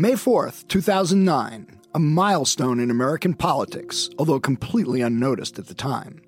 May 0.00 0.12
4th, 0.12 0.68
2009, 0.68 1.80
a 1.92 1.98
milestone 1.98 2.78
in 2.78 2.88
American 2.88 3.34
politics, 3.34 4.08
although 4.16 4.38
completely 4.38 5.00
unnoticed 5.00 5.58
at 5.58 5.66
the 5.66 5.74
time. 5.74 6.22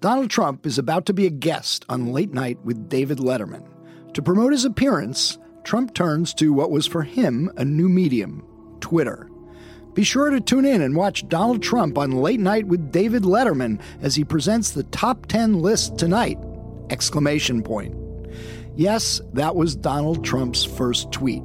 Donald 0.00 0.30
Trump 0.30 0.64
is 0.64 0.78
about 0.78 1.04
to 1.06 1.12
be 1.12 1.26
a 1.26 1.30
guest 1.30 1.84
on 1.88 2.12
Late 2.12 2.32
Night 2.32 2.60
with 2.62 2.88
David 2.88 3.18
Letterman. 3.18 3.66
To 4.14 4.22
promote 4.22 4.52
his 4.52 4.64
appearance, 4.64 5.36
Trump 5.64 5.94
turns 5.94 6.32
to 6.34 6.52
what 6.52 6.70
was 6.70 6.86
for 6.86 7.02
him 7.02 7.50
a 7.56 7.64
new 7.64 7.88
medium 7.88 8.46
Twitter. 8.78 9.28
Be 9.94 10.04
sure 10.04 10.30
to 10.30 10.40
tune 10.40 10.64
in 10.64 10.80
and 10.80 10.94
watch 10.94 11.26
Donald 11.26 11.60
Trump 11.60 11.98
on 11.98 12.22
Late 12.22 12.38
Night 12.38 12.68
with 12.68 12.92
David 12.92 13.24
Letterman 13.24 13.80
as 14.00 14.14
he 14.14 14.22
presents 14.22 14.70
the 14.70 14.84
top 14.84 15.26
10 15.26 15.54
list 15.54 15.98
tonight! 15.98 16.38
Exclamation 16.90 17.64
point. 17.64 17.96
Yes, 18.76 19.20
that 19.32 19.56
was 19.56 19.74
Donald 19.74 20.24
Trump's 20.24 20.62
first 20.64 21.10
tweet 21.10 21.42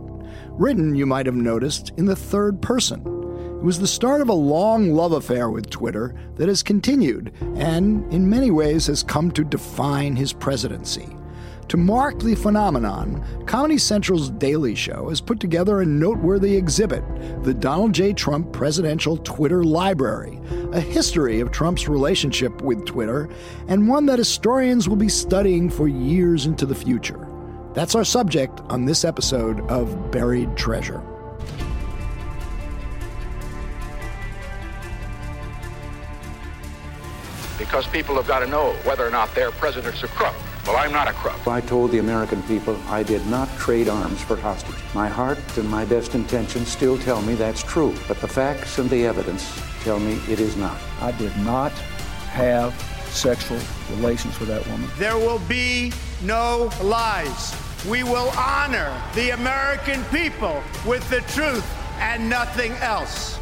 written, 0.57 0.95
you 0.95 1.05
might 1.05 1.25
have 1.25 1.35
noticed, 1.35 1.91
in 1.97 2.05
the 2.05 2.15
third 2.15 2.61
person. 2.61 3.01
It 3.01 3.63
was 3.63 3.79
the 3.79 3.87
start 3.87 4.21
of 4.21 4.29
a 4.29 4.33
long 4.33 4.91
love 4.91 5.13
affair 5.13 5.49
with 5.49 5.69
Twitter 5.69 6.15
that 6.35 6.47
has 6.47 6.61
continued 6.61 7.33
and, 7.55 8.11
in 8.13 8.29
many 8.29 8.51
ways, 8.51 8.87
has 8.87 9.03
come 9.03 9.31
to 9.31 9.43
define 9.43 10.15
his 10.15 10.33
presidency. 10.33 11.15
To 11.69 11.77
mark 11.77 12.19
the 12.19 12.35
phenomenon, 12.35 13.45
Comedy 13.47 13.77
Central's 13.77 14.29
Daily 14.29 14.75
Show 14.75 15.09
has 15.09 15.21
put 15.21 15.39
together 15.39 15.81
a 15.81 15.85
noteworthy 15.85 16.55
exhibit, 16.55 17.03
the 17.43 17.53
Donald 17.53 17.93
J. 17.93 18.13
Trump 18.13 18.51
Presidential 18.51 19.17
Twitter 19.17 19.63
Library, 19.63 20.39
a 20.73 20.79
history 20.79 21.39
of 21.39 21.51
Trump's 21.51 21.87
relationship 21.87 22.61
with 22.61 22.85
Twitter, 22.85 23.29
and 23.69 23.87
one 23.87 24.05
that 24.07 24.19
historians 24.19 24.89
will 24.89 24.97
be 24.97 25.09
studying 25.09 25.69
for 25.69 25.87
years 25.87 26.45
into 26.45 26.65
the 26.65 26.75
future. 26.75 27.22
That's 27.73 27.95
our 27.95 28.05
subject 28.05 28.61
on 28.69 28.85
this 28.85 29.03
episode 29.03 29.59
of 29.61 30.11
Buried 30.11 30.55
Treasure. 30.55 31.01
Because 37.57 37.87
people 37.87 38.15
have 38.15 38.27
got 38.27 38.39
to 38.39 38.47
know 38.47 38.73
whether 38.83 39.07
or 39.07 39.09
not 39.09 39.33
their 39.33 39.49
president's 39.49 40.03
a 40.03 40.07
crook. 40.07 40.35
Well, 40.67 40.77
I'm 40.77 40.91
not 40.91 41.07
a 41.07 41.13
crook. 41.13 41.47
I 41.47 41.61
told 41.61 41.89
the 41.89 41.97
American 41.97 42.43
people 42.43 42.77
I 42.87 43.01
did 43.01 43.25
not 43.25 43.49
trade 43.57 43.89
arms 43.89 44.21
for 44.21 44.35
hostages. 44.35 44.79
My 44.93 45.09
heart 45.09 45.39
and 45.57 45.67
my 45.67 45.83
best 45.83 46.13
intentions 46.13 46.67
still 46.67 46.99
tell 46.99 47.23
me 47.23 47.33
that's 47.33 47.63
true, 47.63 47.95
but 48.07 48.21
the 48.21 48.27
facts 48.27 48.77
and 48.77 48.87
the 48.87 49.03
evidence 49.07 49.59
tell 49.81 49.99
me 49.99 50.19
it 50.29 50.39
is 50.39 50.55
not. 50.55 50.77
I 51.01 51.11
did 51.13 51.35
not 51.37 51.71
have 52.29 52.79
sexual 53.09 53.59
relations 53.89 54.39
with 54.39 54.49
that 54.49 54.65
woman. 54.67 54.89
There 54.97 55.17
will 55.17 55.39
be 55.39 55.91
no 56.23 56.71
lies. 56.81 57.62
We 57.89 58.01
will 58.01 58.29
honor 58.37 58.95
the 59.13 59.31
American 59.31 60.05
people 60.05 60.63
with 60.87 61.07
the 61.09 61.19
truth 61.33 61.69
and 61.99 62.29
nothing 62.29 62.71
else. 62.73 63.37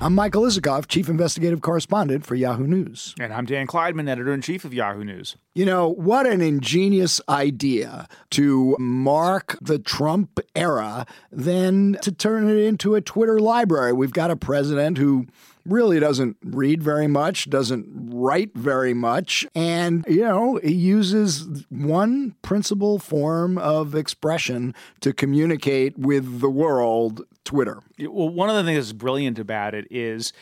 I'm 0.00 0.14
Michael 0.14 0.42
Isikoff, 0.42 0.86
Chief 0.88 1.10
Investigative 1.10 1.60
Correspondent 1.60 2.24
for 2.24 2.34
Yahoo 2.34 2.66
News. 2.66 3.14
And 3.20 3.32
I'm 3.32 3.44
Dan 3.44 3.66
Klaidman, 3.66 4.08
Editor 4.08 4.32
in 4.32 4.40
Chief 4.40 4.64
of 4.64 4.72
Yahoo 4.72 5.04
News. 5.04 5.36
You 5.54 5.66
know, 5.66 5.88
what 5.88 6.26
an 6.26 6.40
ingenious 6.40 7.20
idea 7.28 8.08
to 8.30 8.74
mark 8.78 9.58
the 9.60 9.78
Trump 9.78 10.40
era, 10.54 11.06
then 11.30 11.98
to 12.00 12.10
turn 12.10 12.48
it 12.48 12.56
into 12.56 12.94
a 12.94 13.02
Twitter 13.02 13.38
library. 13.38 13.92
We've 13.92 14.12
got 14.12 14.30
a 14.30 14.36
president 14.36 14.96
who 14.96 15.26
really 15.66 15.98
doesn't 15.98 16.36
read 16.44 16.82
very 16.82 17.06
much, 17.06 17.48
doesn't 17.48 17.86
write 17.94 18.54
very 18.54 18.94
much, 18.94 19.46
and, 19.54 20.04
you 20.08 20.22
know, 20.22 20.60
he 20.62 20.72
uses 20.72 21.64
one 21.70 22.34
principal 22.42 22.98
form 22.98 23.58
of 23.58 23.94
expression 23.94 24.74
to 25.00 25.12
communicate 25.12 25.98
with 25.98 26.40
the 26.40 26.50
world 26.50 27.22
Twitter. 27.44 27.80
Well, 27.98 28.28
one 28.28 28.50
of 28.50 28.56
the 28.56 28.64
things 28.64 28.86
that's 28.86 28.92
brilliant 28.92 29.38
about 29.38 29.74
it 29.74 29.86
is 29.90 30.32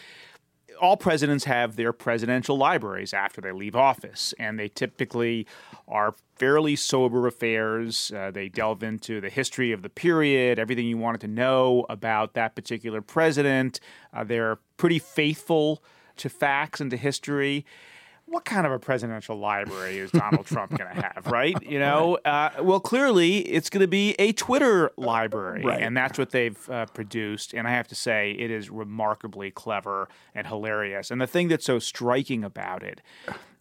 all 0.82 0.96
presidents 0.96 1.44
have 1.44 1.76
their 1.76 1.92
presidential 1.92 2.58
libraries 2.58 3.14
after 3.14 3.40
they 3.40 3.52
leave 3.52 3.76
office, 3.76 4.34
and 4.36 4.58
they 4.58 4.66
typically 4.68 5.46
are 5.86 6.12
fairly 6.34 6.74
sober 6.74 7.28
affairs. 7.28 8.10
Uh, 8.14 8.32
they 8.32 8.48
delve 8.48 8.82
into 8.82 9.20
the 9.20 9.30
history 9.30 9.70
of 9.70 9.82
the 9.82 9.88
period, 9.88 10.58
everything 10.58 10.84
you 10.84 10.98
wanted 10.98 11.20
to 11.20 11.28
know 11.28 11.86
about 11.88 12.34
that 12.34 12.56
particular 12.56 13.00
president. 13.00 13.78
Uh, 14.12 14.24
they're 14.24 14.58
pretty 14.76 14.98
faithful 14.98 15.84
to 16.16 16.28
facts 16.28 16.80
and 16.80 16.90
to 16.90 16.96
history 16.96 17.64
what 18.32 18.46
kind 18.46 18.66
of 18.66 18.72
a 18.72 18.78
presidential 18.78 19.36
library 19.36 19.98
is 19.98 20.10
Donald 20.10 20.46
Trump 20.46 20.70
going 20.70 20.88
to 20.94 21.02
have, 21.02 21.26
right? 21.26 21.54
You 21.62 21.78
know, 21.78 22.16
uh, 22.24 22.50
well, 22.62 22.80
clearly 22.80 23.40
it's 23.40 23.68
going 23.68 23.82
to 23.82 23.88
be 23.88 24.14
a 24.18 24.32
Twitter 24.32 24.90
library, 24.96 25.62
right. 25.62 25.82
and 25.82 25.94
that's 25.94 26.18
what 26.18 26.30
they've 26.30 26.70
uh, 26.70 26.86
produced. 26.86 27.52
And 27.52 27.68
I 27.68 27.72
have 27.72 27.88
to 27.88 27.94
say, 27.94 28.32
it 28.32 28.50
is 28.50 28.70
remarkably 28.70 29.50
clever 29.50 30.08
and 30.34 30.46
hilarious. 30.46 31.10
And 31.10 31.20
the 31.20 31.26
thing 31.26 31.48
that's 31.48 31.66
so 31.66 31.78
striking 31.78 32.42
about 32.42 32.82
it, 32.82 33.02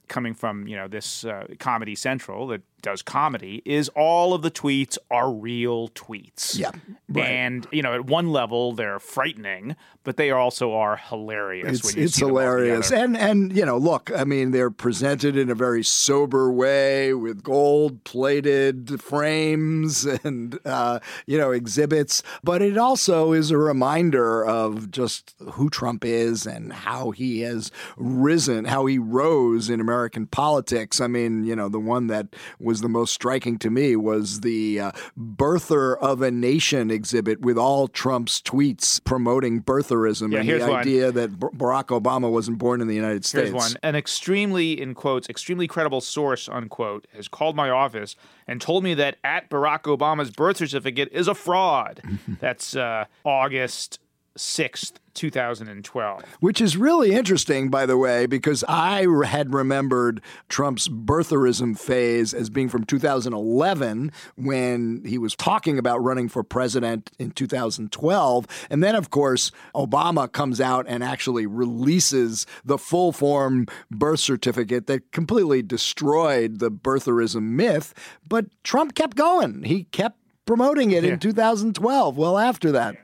coming 0.07 0.33
from 0.33 0.67
you 0.67 0.75
know 0.75 0.87
this 0.87 1.23
uh, 1.25 1.47
Comedy 1.59 1.95
Central 1.95 2.47
that 2.47 2.61
does 2.81 3.01
comedy 3.01 3.61
is 3.65 3.89
all 3.89 4.33
of 4.33 4.41
the 4.41 4.51
tweets 4.51 4.97
are 5.09 5.31
real 5.31 5.89
tweets. 5.89 6.57
Yeah. 6.57 6.71
Right. 7.09 7.25
And, 7.25 7.67
you 7.71 7.81
know, 7.81 7.93
at 7.93 8.05
one 8.05 8.31
level, 8.31 8.71
they're 8.73 8.99
frightening, 8.99 9.75
but 10.03 10.17
they 10.17 10.31
also 10.31 10.73
are 10.73 10.95
hilarious. 10.95 11.79
It's, 11.79 11.95
it's 11.95 12.17
hilarious. 12.17 12.91
And, 12.91 13.17
and, 13.17 13.55
you 13.55 13.65
know, 13.65 13.77
look, 13.77 14.11
I 14.15 14.23
mean, 14.23 14.51
they're 14.51 14.71
presented 14.71 15.35
in 15.35 15.49
a 15.49 15.55
very 15.55 15.83
sober 15.83 16.51
way 16.51 17.13
with 17.13 17.43
gold 17.43 18.03
plated 18.03 19.01
frames 19.01 20.05
and, 20.23 20.57
uh, 20.65 20.99
you 21.25 21.37
know, 21.37 21.51
exhibits. 21.51 22.23
But 22.43 22.61
it 22.61 22.77
also 22.77 23.33
is 23.33 23.51
a 23.51 23.57
reminder 23.57 24.45
of 24.45 24.89
just 24.91 25.35
who 25.51 25.69
Trump 25.69 26.05
is 26.05 26.45
and 26.45 26.71
how 26.71 27.11
he 27.11 27.41
has 27.41 27.71
risen, 27.97 28.65
how 28.65 28.85
he 28.85 28.97
rose 28.97 29.69
in 29.69 29.81
American 29.81 30.27
politics. 30.27 31.01
I 31.01 31.07
mean, 31.07 31.43
you 31.43 31.55
know, 31.55 31.67
the 31.69 31.79
one 31.79 32.07
that 32.07 32.27
was 32.59 32.70
the 32.79 32.87
most 32.87 33.13
striking 33.13 33.59
to 33.59 33.69
me 33.69 33.97
was 33.97 34.39
the 34.39 34.79
uh, 34.79 34.91
birther 35.19 35.97
of 35.97 36.21
a 36.21 36.31
nation 36.31 36.89
exhibit 36.89 37.41
with 37.41 37.57
all 37.57 37.89
Trump's 37.89 38.41
tweets 38.41 39.03
promoting 39.03 39.61
birtherism 39.61 40.31
Yeah, 40.31 40.39
and 40.39 40.47
here's 40.47 40.63
the 40.63 40.69
one. 40.71 40.79
idea 40.79 41.11
that 41.11 41.37
B- 41.37 41.47
Barack 41.53 41.87
Obama 41.87 42.31
wasn't 42.31 42.57
born 42.57 42.79
in 42.79 42.87
the 42.87 42.95
United 42.95 43.25
States. 43.25 43.49
Here's 43.49 43.53
one. 43.53 43.71
An 43.83 43.95
extremely, 43.95 44.81
in 44.81 44.93
quotes, 44.93 45.27
extremely 45.27 45.67
credible 45.67 45.99
source, 45.99 46.47
unquote, 46.47 47.07
has 47.13 47.27
called 47.27 47.55
my 47.57 47.69
office 47.69 48.15
and 48.47 48.61
told 48.61 48.83
me 48.83 48.93
that 48.93 49.17
at 49.23 49.49
Barack 49.49 49.83
Obama's 49.83 50.31
birth 50.31 50.57
certificate 50.57 51.09
is 51.11 51.27
a 51.27 51.35
fraud. 51.35 52.01
That's 52.39 52.75
uh, 52.75 53.05
August 53.25 53.99
6th, 54.37 54.93
2012. 55.13 56.23
Which 56.39 56.61
is 56.61 56.77
really 56.77 57.11
interesting, 57.11 57.69
by 57.69 57.85
the 57.85 57.97
way, 57.97 58.25
because 58.25 58.63
I 58.67 59.05
had 59.25 59.53
remembered 59.53 60.21
Trump's 60.47 60.87
birtherism 60.87 61.77
phase 61.77 62.33
as 62.33 62.49
being 62.49 62.69
from 62.69 62.85
2011 62.85 64.11
when 64.37 65.03
he 65.05 65.17
was 65.17 65.35
talking 65.35 65.77
about 65.77 66.01
running 66.01 66.29
for 66.29 66.43
president 66.43 67.11
in 67.19 67.31
2012. 67.31 68.47
And 68.69 68.81
then, 68.83 68.95
of 68.95 69.09
course, 69.09 69.51
Obama 69.75 70.31
comes 70.31 70.61
out 70.61 70.85
and 70.87 71.03
actually 71.03 71.45
releases 71.45 72.45
the 72.63 72.77
full 72.77 73.11
form 73.11 73.67
birth 73.89 74.21
certificate 74.21 74.87
that 74.87 75.11
completely 75.11 75.61
destroyed 75.61 76.59
the 76.59 76.71
birtherism 76.71 77.41
myth. 77.51 77.93
But 78.27 78.45
Trump 78.63 78.95
kept 78.95 79.17
going, 79.17 79.63
he 79.63 79.83
kept 79.85 80.17
promoting 80.45 80.91
it 80.91 81.03
Yeah. 81.03 81.13
in 81.13 81.19
2012, 81.19 82.17
well 82.17 82.37
after 82.37 82.71
that. 82.71 82.95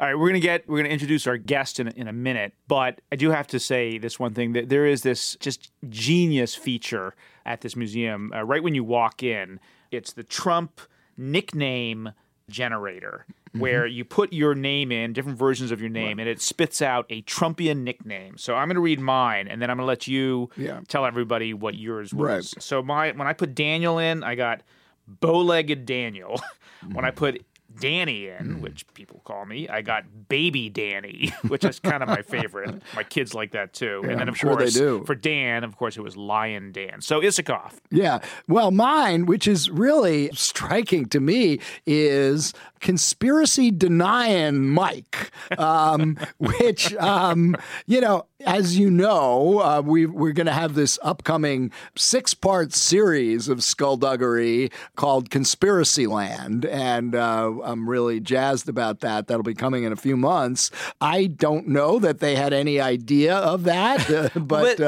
All 0.00 0.06
right, 0.06 0.14
we're 0.18 0.28
gonna 0.28 0.40
get 0.40 0.66
we're 0.68 0.78
gonna 0.78 0.88
introduce 0.88 1.26
our 1.26 1.36
guest 1.36 1.78
in 1.78 1.86
a, 1.88 1.90
in 1.92 2.08
a 2.08 2.12
minute, 2.12 2.54
but 2.66 3.00
I 3.12 3.16
do 3.16 3.30
have 3.30 3.46
to 3.48 3.60
say 3.60 3.98
this 3.98 4.18
one 4.18 4.34
thing 4.34 4.52
that 4.54 4.68
there 4.68 4.86
is 4.86 5.02
this 5.02 5.36
just 5.38 5.70
genius 5.88 6.54
feature 6.54 7.14
at 7.46 7.60
this 7.60 7.76
museum. 7.76 8.32
Uh, 8.34 8.42
right 8.42 8.62
when 8.62 8.74
you 8.74 8.84
walk 8.84 9.22
in, 9.22 9.60
it's 9.90 10.12
the 10.12 10.24
Trump 10.24 10.80
nickname 11.16 12.10
generator, 12.48 13.26
where 13.56 13.86
you 13.86 14.04
put 14.04 14.32
your 14.32 14.54
name 14.54 14.90
in, 14.90 15.12
different 15.12 15.38
versions 15.38 15.70
of 15.70 15.80
your 15.80 15.90
name, 15.90 16.18
and 16.18 16.28
it 16.28 16.40
spits 16.40 16.82
out 16.82 17.06
a 17.10 17.22
Trumpian 17.22 17.82
nickname. 17.84 18.36
So 18.38 18.54
I'm 18.54 18.68
gonna 18.68 18.80
read 18.80 18.98
mine, 18.98 19.46
and 19.46 19.60
then 19.62 19.70
I'm 19.70 19.76
gonna 19.76 19.86
let 19.86 20.08
you 20.08 20.50
Yeah. 20.56 20.80
tell 20.88 21.04
everybody 21.04 21.52
what 21.54 21.74
yours 21.76 22.12
was. 22.14 22.54
So 22.58 22.82
my 22.82 23.12
when 23.12 23.28
I 23.28 23.34
put 23.34 23.54
Daniel 23.54 23.98
in, 23.98 24.24
I 24.24 24.34
got 24.34 24.62
bow-legged 25.06 25.84
Daniel. 25.86 26.40
when 26.92 27.04
I 27.04 27.10
put 27.10 27.44
Danny 27.80 28.28
in, 28.28 28.60
which 28.60 28.86
people 28.94 29.20
call 29.24 29.44
me, 29.44 29.68
I 29.68 29.82
got 29.82 30.04
Baby 30.28 30.68
Danny, 30.68 31.32
which 31.48 31.64
is 31.64 31.78
kind 31.78 32.02
of 32.02 32.08
my 32.08 32.22
favorite. 32.22 32.82
My 32.94 33.02
kids 33.02 33.34
like 33.34 33.52
that 33.52 33.72
too. 33.72 34.02
and 34.04 34.20
then 34.20 34.28
of 34.28 34.36
sure 34.36 34.56
course 34.56 34.76
for 34.78 35.14
Dan, 35.14 35.64
of 35.64 35.76
course, 35.76 35.96
it 35.96 36.00
was 36.02 36.16
Lion 36.16 36.72
Dan. 36.72 37.00
So 37.00 37.20
Isikoff. 37.20 37.74
Yeah. 37.90 38.20
Well, 38.48 38.70
mine, 38.70 39.26
which 39.26 39.46
is 39.48 39.70
really 39.70 40.30
striking 40.32 41.06
to 41.06 41.20
me, 41.20 41.60
is 41.86 42.52
conspiracy 42.80 43.70
denying 43.70 44.68
Mike, 44.68 45.30
um, 45.56 46.18
which, 46.38 46.94
um, 46.96 47.56
you 47.86 48.00
know, 48.00 48.26
as 48.44 48.76
you 48.76 48.90
know, 48.90 49.60
uh, 49.60 49.80
we, 49.84 50.04
we're 50.04 50.32
going 50.32 50.46
to 50.46 50.52
have 50.52 50.74
this 50.74 50.98
upcoming 51.02 51.70
six 51.96 52.34
part 52.34 52.72
series 52.74 53.48
of 53.48 53.62
skullduggery 53.62 54.70
called 54.96 55.30
Conspiracy 55.30 56.06
Land. 56.06 56.64
And 56.66 57.14
uh, 57.14 57.52
I'm 57.64 57.88
really 57.88 58.20
jazzed 58.20 58.68
about 58.68 59.00
that. 59.00 59.26
That'll 59.26 59.42
be 59.42 59.54
coming 59.54 59.84
in 59.84 59.92
a 59.92 59.96
few 59.96 60.16
months. 60.16 60.70
I 61.00 61.26
don't 61.26 61.68
know 61.68 61.98
that 61.98 62.20
they 62.20 62.34
had 62.36 62.52
any 62.52 62.80
idea 62.80 63.34
of 63.36 63.64
that, 63.64 64.10
uh, 64.10 64.28
but. 64.38 64.78
but 64.78 64.78
you 64.78 64.84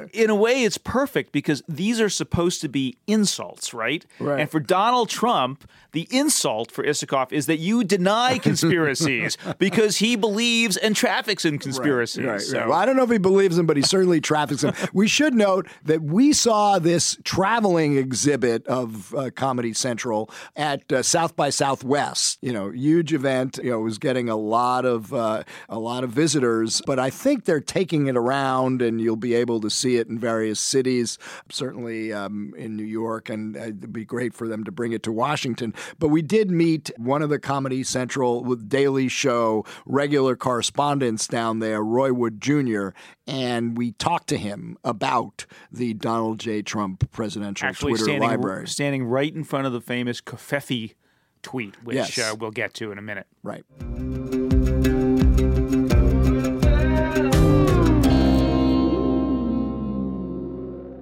know, 0.00 0.08
in 0.12 0.30
a 0.30 0.34
way, 0.34 0.64
it's 0.64 0.78
perfect 0.78 1.32
because 1.32 1.62
these 1.68 2.00
are 2.00 2.08
supposed 2.08 2.60
to 2.62 2.68
be 2.68 2.96
insults, 3.06 3.72
right? 3.74 4.04
Right. 4.18 4.40
And 4.40 4.50
for 4.50 4.60
Donald 4.60 5.08
Trump, 5.08 5.68
the 5.92 6.06
insult 6.10 6.70
for 6.70 6.84
Isikoff 6.84 7.32
is 7.32 7.46
that 7.46 7.58
you 7.58 7.82
deny 7.84 8.38
conspiracies 8.42 9.36
because 9.58 9.96
he 9.96 10.14
believes 10.16 10.76
and 10.76 10.94
traffics 10.94 11.44
in 11.44 11.58
conspiracies. 11.58 12.24
Right, 12.24 12.32
right. 12.32 12.40
So- 12.40 12.68
Well, 12.68 12.78
I 12.78 12.86
don't 12.86 12.96
know 12.96 13.02
if 13.02 13.10
he 13.10 13.18
believes 13.18 13.56
them, 13.56 13.66
but 13.66 13.76
he 13.76 13.82
certainly 13.82 14.20
traffics 14.20 14.62
them. 14.62 14.74
We 14.92 15.08
should 15.08 15.34
note 15.34 15.66
that 15.84 16.02
we 16.02 16.32
saw 16.32 16.78
this 16.78 17.18
traveling 17.24 17.96
exhibit 17.96 18.66
of 18.66 19.14
uh, 19.14 19.30
Comedy 19.34 19.72
Central 19.72 20.30
at 20.56 20.90
uh, 20.92 21.02
South 21.02 21.34
by 21.34 21.50
Southwest. 21.50 21.90
Yes, 22.00 22.38
you 22.40 22.52
know, 22.52 22.70
huge 22.70 23.12
event. 23.12 23.58
You 23.62 23.70
know, 23.70 23.80
it 23.80 23.84
was 23.84 23.98
getting 23.98 24.28
a 24.28 24.36
lot 24.36 24.84
of 24.84 25.12
uh, 25.12 25.44
a 25.68 25.78
lot 25.78 26.02
of 26.04 26.10
visitors, 26.10 26.80
but 26.86 26.98
I 26.98 27.10
think 27.10 27.44
they're 27.44 27.60
taking 27.60 28.06
it 28.06 28.16
around, 28.16 28.80
and 28.80 29.00
you'll 29.00 29.16
be 29.16 29.34
able 29.34 29.60
to 29.60 29.70
see 29.70 29.96
it 29.96 30.08
in 30.08 30.18
various 30.18 30.60
cities. 30.60 31.18
Certainly 31.50 32.12
um, 32.12 32.54
in 32.56 32.76
New 32.76 32.84
York, 32.84 33.28
and 33.28 33.56
uh, 33.56 33.60
it'd 33.60 33.92
be 33.92 34.04
great 34.04 34.34
for 34.34 34.48
them 34.48 34.64
to 34.64 34.72
bring 34.72 34.92
it 34.92 35.02
to 35.04 35.12
Washington. 35.12 35.74
But 35.98 36.08
we 36.08 36.22
did 36.22 36.50
meet 36.50 36.90
one 36.96 37.22
of 37.22 37.28
the 37.28 37.38
Comedy 37.38 37.82
Central 37.82 38.42
with 38.44 38.68
Daily 38.68 39.08
Show 39.08 39.64
regular 39.84 40.36
correspondents 40.36 41.26
down 41.26 41.58
there, 41.58 41.82
Roy 41.82 42.12
Wood 42.12 42.40
Jr., 42.40 42.90
and 43.26 43.76
we 43.76 43.92
talked 43.92 44.28
to 44.28 44.36
him 44.36 44.76
about 44.82 45.46
the 45.70 45.94
Donald 45.94 46.40
J. 46.40 46.62
Trump 46.62 47.10
presidential 47.12 47.68
actually 47.68 47.92
Twitter 47.92 48.04
standing, 48.04 48.28
library. 48.28 48.66
standing 48.66 49.04
right 49.04 49.32
in 49.32 49.44
front 49.44 49.66
of 49.66 49.72
the 49.72 49.80
famous 49.80 50.20
covfefe 50.20 50.94
tweet, 51.42 51.74
which 51.84 51.96
Yes. 51.96 52.18
uh, 52.18 52.34
we'll 52.38 52.50
get 52.50 52.74
to 52.74 52.92
in 52.92 52.98
a 52.98 53.02
minute. 53.02 53.26
Right. 53.42 53.64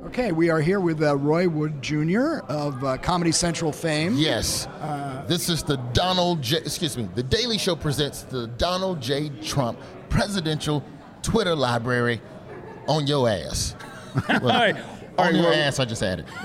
Okay, 0.06 0.32
we 0.32 0.48
are 0.50 0.60
here 0.60 0.80
with 0.80 1.02
uh, 1.02 1.16
Roy 1.16 1.48
Wood 1.48 1.80
Jr. 1.82 2.38
of 2.48 2.82
uh, 2.82 2.96
Comedy 2.96 3.30
Central 3.30 3.70
fame. 3.72 4.14
Yes. 4.16 4.66
this 5.28 5.48
is 5.48 5.62
the 5.62 5.76
Donald 5.92 6.42
J. 6.42 6.56
Excuse 6.58 6.96
me. 6.96 7.08
The 7.14 7.22
Daily 7.22 7.58
Show 7.58 7.76
presents 7.76 8.22
the 8.22 8.46
Donald 8.48 9.00
J. 9.00 9.28
Trump 9.42 9.78
Presidential 10.08 10.82
Twitter 11.22 11.54
Library 11.54 12.20
on 12.88 13.06
your 13.06 13.28
ass. 13.28 13.74
Well, 14.28 14.40
right. 14.40 14.76
All 15.18 15.24
on 15.26 15.34
your 15.34 15.44
well- 15.44 15.54
ass, 15.54 15.78
I 15.80 15.84
just 15.84 16.02
added. 16.02 16.26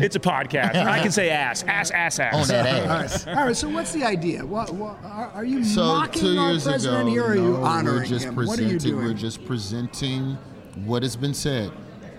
It's 0.00 0.16
a 0.16 0.20
podcast. 0.20 0.74
I 0.74 1.00
can 1.00 1.10
say 1.12 1.30
ass, 1.30 1.62
ass, 1.64 1.90
ass, 1.90 2.18
ass. 2.18 2.34
On 2.34 2.48
that 2.48 2.66
ass. 2.66 3.26
right. 3.26 3.36
All 3.36 3.46
right. 3.46 3.56
So, 3.56 3.68
what's 3.68 3.92
the 3.92 4.04
idea? 4.04 4.44
What, 4.44 4.72
what, 4.74 4.96
are, 5.04 5.28
are 5.34 5.44
you 5.44 5.64
So 5.64 5.84
mocking 5.84 6.22
two 6.22 6.38
our 6.38 6.50
years 6.52 6.64
president 6.64 7.02
ago, 7.02 7.10
here, 7.10 7.22
or 7.24 7.30
are 7.30 7.34
you 7.36 7.56
honoring 7.56 7.96
we're 7.98 8.04
just 8.06 8.24
him? 8.26 8.34
presenting. 8.34 8.64
What 8.66 8.70
are 8.70 8.72
you 8.74 8.78
doing? 8.78 9.04
We're 9.04 9.14
just 9.14 9.44
presenting 9.46 10.38
what 10.84 11.02
has 11.02 11.16
been 11.16 11.34
said. 11.34 11.70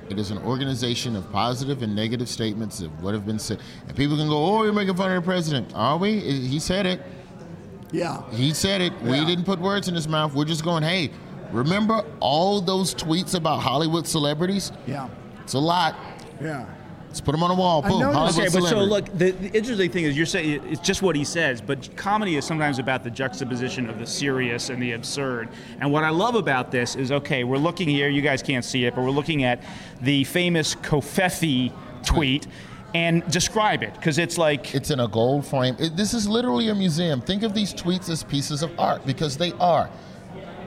It 0.10 0.18
is 0.20 0.32
an 0.32 0.38
organization 0.40 1.16
of 1.16 1.30
positive 1.32 1.82
and 1.84 1.94
negative 1.96 2.30
statements 2.30 2.80
of 2.82 3.04
what 3.04 3.14
have 3.14 3.26
been 3.26 3.40
said, 3.40 3.60
and 3.88 3.96
people 3.98 4.16
can 4.16 4.28
go, 4.30 4.38
"Oh, 4.38 4.64
you're 4.64 4.72
making 4.74 4.96
fun 4.96 5.12
of 5.12 5.22
the 5.24 5.26
president." 5.26 5.72
Are 5.76 5.98
we? 5.98 6.20
He 6.20 6.60
said 6.60 6.86
it. 6.86 7.02
yeah. 7.92 8.22
He 8.32 8.54
said 8.54 8.80
it. 8.82 8.94
We 9.02 9.26
didn't 9.26 9.44
put 9.46 9.60
words 9.60 9.88
in 9.90 9.96
his 9.96 10.08
mouth. 10.08 10.34
We're 10.34 10.46
just 10.46 10.64
going, 10.64 10.84
hey, 10.84 11.12
remember 11.52 12.06
all 12.22 12.62
those 12.62 12.94
tweets 12.96 13.36
about 13.36 13.60
Hollywood 13.60 14.08
celebrities? 14.08 14.72
Yeah. 14.86 15.10
It's 15.48 15.54
a 15.54 15.60
lot. 15.60 15.96
Yeah. 16.42 16.66
Let's 17.08 17.22
put 17.22 17.32
them 17.32 17.42
on 17.42 17.52
a 17.52 17.56
wall. 17.56 17.82
I 17.86 17.88
Boom. 17.88 18.02
Hollywood 18.02 18.48
Okay, 18.48 18.60
but 18.60 18.68
so 18.68 18.84
look, 18.84 19.06
the, 19.18 19.32
the 19.32 19.48
interesting 19.58 19.90
thing 19.90 20.04
is 20.04 20.18
you're 20.18 20.26
saying 20.26 20.62
it's 20.70 20.82
just 20.82 21.02
what 21.02 21.16
he 21.16 21.24
says, 21.24 21.62
but 21.62 21.96
comedy 21.96 22.36
is 22.36 22.44
sometimes 22.44 22.80
about 22.80 23.06
the 23.06 23.10
juxtaposition 23.10 23.90
of 23.90 23.98
the 23.98 24.06
serious 24.06 24.70
and 24.70 24.84
the 24.84 24.92
absurd. 24.92 25.48
And 25.80 25.90
what 25.90 26.04
I 26.04 26.10
love 26.10 26.36
about 26.36 26.70
this 26.70 26.98
is 26.98 27.14
okay, 27.14 27.46
we're 27.46 27.56
looking 27.56 27.88
here, 27.88 28.10
you 28.10 28.22
guys 28.22 28.44
can't 28.44 28.66
see 28.66 28.84
it, 28.84 28.94
but 28.94 29.06
we're 29.06 29.10
looking 29.10 29.46
at 29.46 29.64
the 30.02 30.26
famous 30.26 30.76
covfefe 30.76 31.72
tweet 32.06 32.46
and 32.94 33.26
describe 33.32 33.84
it 33.84 33.94
because 33.94 34.18
it's 34.18 34.38
like 34.38 34.76
It's 34.76 34.92
in 34.92 35.00
a 35.00 35.08
gold 35.08 35.46
frame. 35.46 35.78
It, 35.80 35.96
this 35.96 36.14
is 36.14 36.28
literally 36.28 36.68
a 36.68 36.76
museum. 36.76 37.22
Think 37.22 37.44
of 37.44 37.54
these 37.54 37.74
tweets 37.74 38.10
as 38.10 38.22
pieces 38.22 38.64
of 38.64 38.78
art 38.78 39.06
because 39.06 39.38
they 39.38 39.54
are. 39.54 39.90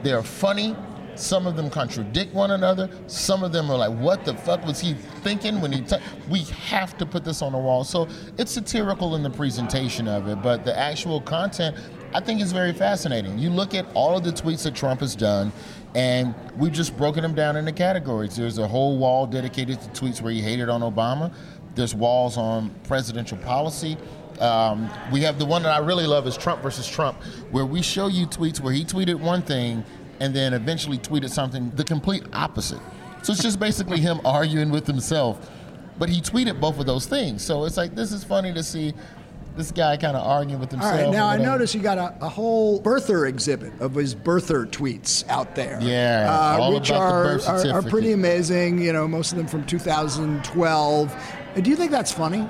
They 0.02 0.12
are 0.12 0.22
funny. 0.22 0.74
Some 1.20 1.46
of 1.46 1.56
them 1.56 1.70
contradict 1.70 2.34
one 2.34 2.52
another. 2.52 2.88
Some 3.06 3.42
of 3.42 3.52
them 3.52 3.70
are 3.70 3.76
like, 3.76 3.92
"What 3.98 4.24
the 4.24 4.34
fuck 4.34 4.64
was 4.64 4.80
he 4.80 4.94
thinking 4.94 5.60
when 5.60 5.72
he?" 5.72 5.82
T-? 5.82 5.96
We 6.28 6.40
have 6.68 6.96
to 6.98 7.06
put 7.06 7.24
this 7.24 7.42
on 7.42 7.52
the 7.52 7.58
wall. 7.58 7.84
So 7.84 8.08
it's 8.38 8.52
satirical 8.52 9.14
in 9.14 9.22
the 9.22 9.30
presentation 9.30 10.08
of 10.08 10.28
it, 10.28 10.42
but 10.42 10.64
the 10.64 10.76
actual 10.78 11.20
content, 11.20 11.76
I 12.14 12.20
think, 12.20 12.40
is 12.40 12.52
very 12.52 12.72
fascinating. 12.72 13.38
You 13.38 13.50
look 13.50 13.74
at 13.74 13.86
all 13.94 14.16
of 14.16 14.24
the 14.24 14.32
tweets 14.32 14.62
that 14.64 14.74
Trump 14.74 15.00
has 15.00 15.14
done, 15.14 15.52
and 15.94 16.34
we've 16.56 16.72
just 16.72 16.96
broken 16.96 17.22
them 17.22 17.34
down 17.34 17.56
into 17.56 17.72
categories. 17.72 18.36
There's 18.36 18.58
a 18.58 18.66
whole 18.66 18.96
wall 18.98 19.26
dedicated 19.26 19.80
to 19.80 19.88
tweets 19.90 20.22
where 20.22 20.32
he 20.32 20.40
hated 20.40 20.68
on 20.68 20.80
Obama. 20.80 21.32
There's 21.74 21.94
walls 21.94 22.36
on 22.36 22.70
presidential 22.84 23.38
policy. 23.38 23.96
Um, 24.40 24.90
we 25.12 25.20
have 25.22 25.38
the 25.38 25.44
one 25.44 25.62
that 25.64 25.72
I 25.72 25.78
really 25.84 26.06
love 26.06 26.26
is 26.26 26.36
Trump 26.36 26.62
versus 26.62 26.88
Trump, 26.88 27.22
where 27.50 27.66
we 27.66 27.82
show 27.82 28.06
you 28.06 28.26
tweets 28.26 28.58
where 28.58 28.72
he 28.72 28.84
tweeted 28.84 29.16
one 29.16 29.42
thing 29.42 29.84
and 30.20 30.34
then 30.34 30.52
eventually 30.54 30.98
tweeted 30.98 31.30
something 31.30 31.70
the 31.76 31.84
complete 31.84 32.22
opposite. 32.32 32.80
So 33.22 33.32
it's 33.32 33.42
just 33.42 33.58
basically 33.58 34.00
him 34.00 34.20
arguing 34.24 34.70
with 34.70 34.86
himself, 34.86 35.50
but 35.98 36.08
he 36.08 36.20
tweeted 36.20 36.60
both 36.60 36.78
of 36.78 36.86
those 36.86 37.06
things. 37.06 37.42
So 37.42 37.64
it's 37.64 37.76
like 37.76 37.94
this 37.94 38.12
is 38.12 38.22
funny 38.22 38.52
to 38.54 38.62
see 38.62 38.94
this 39.56 39.72
guy 39.72 39.96
kind 39.96 40.16
of 40.16 40.24
arguing 40.24 40.60
with 40.60 40.70
himself. 40.70 40.94
right. 40.94 41.10
Now 41.10 41.26
I 41.26 41.36
notice 41.36 41.46
noticed 41.46 41.74
you 41.74 41.80
got 41.80 41.98
a, 41.98 42.24
a 42.24 42.28
whole 42.28 42.80
birther 42.80 43.28
exhibit 43.28 43.72
of 43.80 43.94
his 43.94 44.14
birther 44.14 44.64
tweets 44.66 45.28
out 45.28 45.54
there. 45.56 45.78
Yeah, 45.82 46.28
uh, 46.30 46.58
all 46.60 46.74
which 46.74 46.90
about 46.90 47.40
the 47.40 47.50
are, 47.50 47.72
are 47.72 47.78
are 47.78 47.82
pretty 47.82 48.12
amazing. 48.12 48.78
You 48.80 48.92
know, 48.92 49.08
most 49.08 49.32
of 49.32 49.38
them 49.38 49.48
from 49.48 49.66
2012. 49.66 51.12
Uh, 51.56 51.60
Do 51.60 51.68
you 51.68 51.76
think 51.76 51.90
that's 51.90 52.12
funny? 52.12 52.48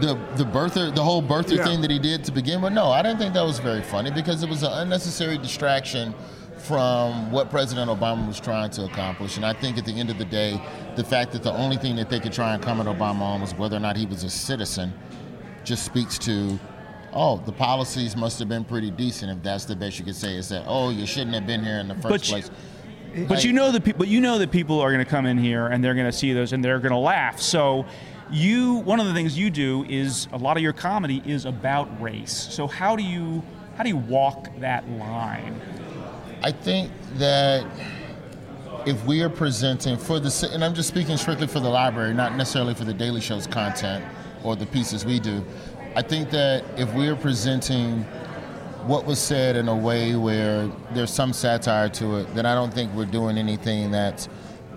the 0.00 0.14
the 0.36 0.44
birther 0.44 0.94
the 0.94 1.02
whole 1.02 1.22
birther 1.22 1.56
Yeah. 1.56 1.64
thing 1.64 1.80
that 1.80 1.90
he 1.90 1.98
did 1.98 2.22
to 2.24 2.30
begin 2.32 2.60
with 2.60 2.74
no 2.74 2.90
i 2.90 3.00
didn't 3.00 3.16
think 3.18 3.32
that 3.32 3.42
was 3.44 3.58
very 3.58 3.80
funny 3.80 4.10
because 4.10 4.42
it 4.42 4.48
was 4.50 4.62
an 4.62 4.70
unnecessary 4.72 5.38
distraction 5.38 6.14
from 6.66 7.30
what 7.30 7.48
president 7.50 7.88
obama 7.90 8.26
was 8.26 8.40
trying 8.40 8.68
to 8.70 8.84
accomplish 8.84 9.36
and 9.36 9.46
i 9.46 9.52
think 9.52 9.78
at 9.78 9.84
the 9.84 9.92
end 9.92 10.10
of 10.10 10.18
the 10.18 10.24
day 10.24 10.60
the 10.96 11.04
fact 11.04 11.30
that 11.32 11.42
the 11.42 11.52
only 11.52 11.76
thing 11.76 11.94
that 11.94 12.10
they 12.10 12.18
could 12.18 12.32
try 12.32 12.54
and 12.54 12.62
comment 12.62 12.88
obama 12.88 13.20
on 13.20 13.40
was 13.40 13.54
whether 13.54 13.76
or 13.76 13.80
not 13.80 13.96
he 13.96 14.06
was 14.06 14.24
a 14.24 14.30
citizen 14.30 14.92
just 15.64 15.84
speaks 15.84 16.18
to 16.18 16.58
oh 17.12 17.36
the 17.46 17.52
policies 17.52 18.16
must 18.16 18.38
have 18.38 18.48
been 18.48 18.64
pretty 18.64 18.90
decent 18.90 19.30
if 19.30 19.42
that's 19.44 19.64
the 19.64 19.76
best 19.76 19.98
you 19.98 20.04
could 20.04 20.16
say 20.16 20.34
is 20.36 20.48
that 20.48 20.64
oh 20.66 20.90
you 20.90 21.06
shouldn't 21.06 21.34
have 21.34 21.46
been 21.46 21.62
here 21.62 21.78
in 21.78 21.86
the 21.88 21.94
first 21.94 22.08
But 22.08 22.26
you- 22.26 22.32
place 22.32 22.50
But 23.28 23.44
you 23.44 23.52
know 23.52 23.70
the 23.70 23.80
pe- 23.80 23.92
but 23.92 24.08
you 24.08 24.20
know 24.20 24.36
that 24.38 24.50
people 24.50 24.80
are 24.80 24.92
going 24.92 25.04
to 25.04 25.10
come 25.10 25.24
in 25.24 25.38
here 25.38 25.66
and 25.68 25.82
they're 25.82 25.94
going 25.94 26.10
to 26.10 26.16
see 26.16 26.32
those 26.32 26.52
and 26.52 26.62
they're 26.64 26.80
going 26.80 26.92
to 26.92 26.98
laugh. 26.98 27.40
So 27.40 27.86
you 28.30 28.74
one 28.84 29.00
of 29.00 29.06
the 29.06 29.14
things 29.14 29.38
you 29.38 29.48
do 29.48 29.84
is 29.88 30.28
a 30.32 30.36
lot 30.36 30.58
of 30.58 30.62
your 30.62 30.74
comedy 30.74 31.22
is 31.24 31.46
about 31.46 31.88
race. 32.02 32.34
So 32.50 32.66
how 32.66 32.94
do 32.94 33.02
you 33.02 33.42
how 33.76 33.84
do 33.84 33.88
you 33.88 33.96
walk 33.96 34.50
that 34.60 34.86
line? 34.90 35.58
I 36.42 36.52
think 36.52 36.90
that 37.14 37.66
if 38.86 39.04
we 39.04 39.22
are 39.22 39.28
presenting 39.28 39.96
for 39.96 40.20
the, 40.20 40.50
and 40.52 40.64
I'm 40.64 40.74
just 40.74 40.88
speaking 40.88 41.16
strictly 41.16 41.46
for 41.46 41.60
the 41.60 41.68
library, 41.68 42.14
not 42.14 42.36
necessarily 42.36 42.74
for 42.74 42.84
the 42.84 42.94
Daily 42.94 43.20
Show's 43.20 43.46
content 43.46 44.04
or 44.44 44.54
the 44.54 44.66
pieces 44.66 45.04
we 45.04 45.18
do, 45.18 45.44
I 45.96 46.02
think 46.02 46.30
that 46.30 46.64
if 46.78 46.92
we 46.94 47.08
are 47.08 47.16
presenting 47.16 48.02
what 48.86 49.04
was 49.04 49.18
said 49.18 49.56
in 49.56 49.66
a 49.66 49.74
way 49.74 50.14
where 50.14 50.70
there's 50.92 51.12
some 51.12 51.32
satire 51.32 51.88
to 51.88 52.18
it, 52.18 52.34
then 52.34 52.46
I 52.46 52.54
don't 52.54 52.72
think 52.72 52.92
we're 52.94 53.06
doing 53.06 53.36
anything 53.38 53.90
that's 53.90 54.28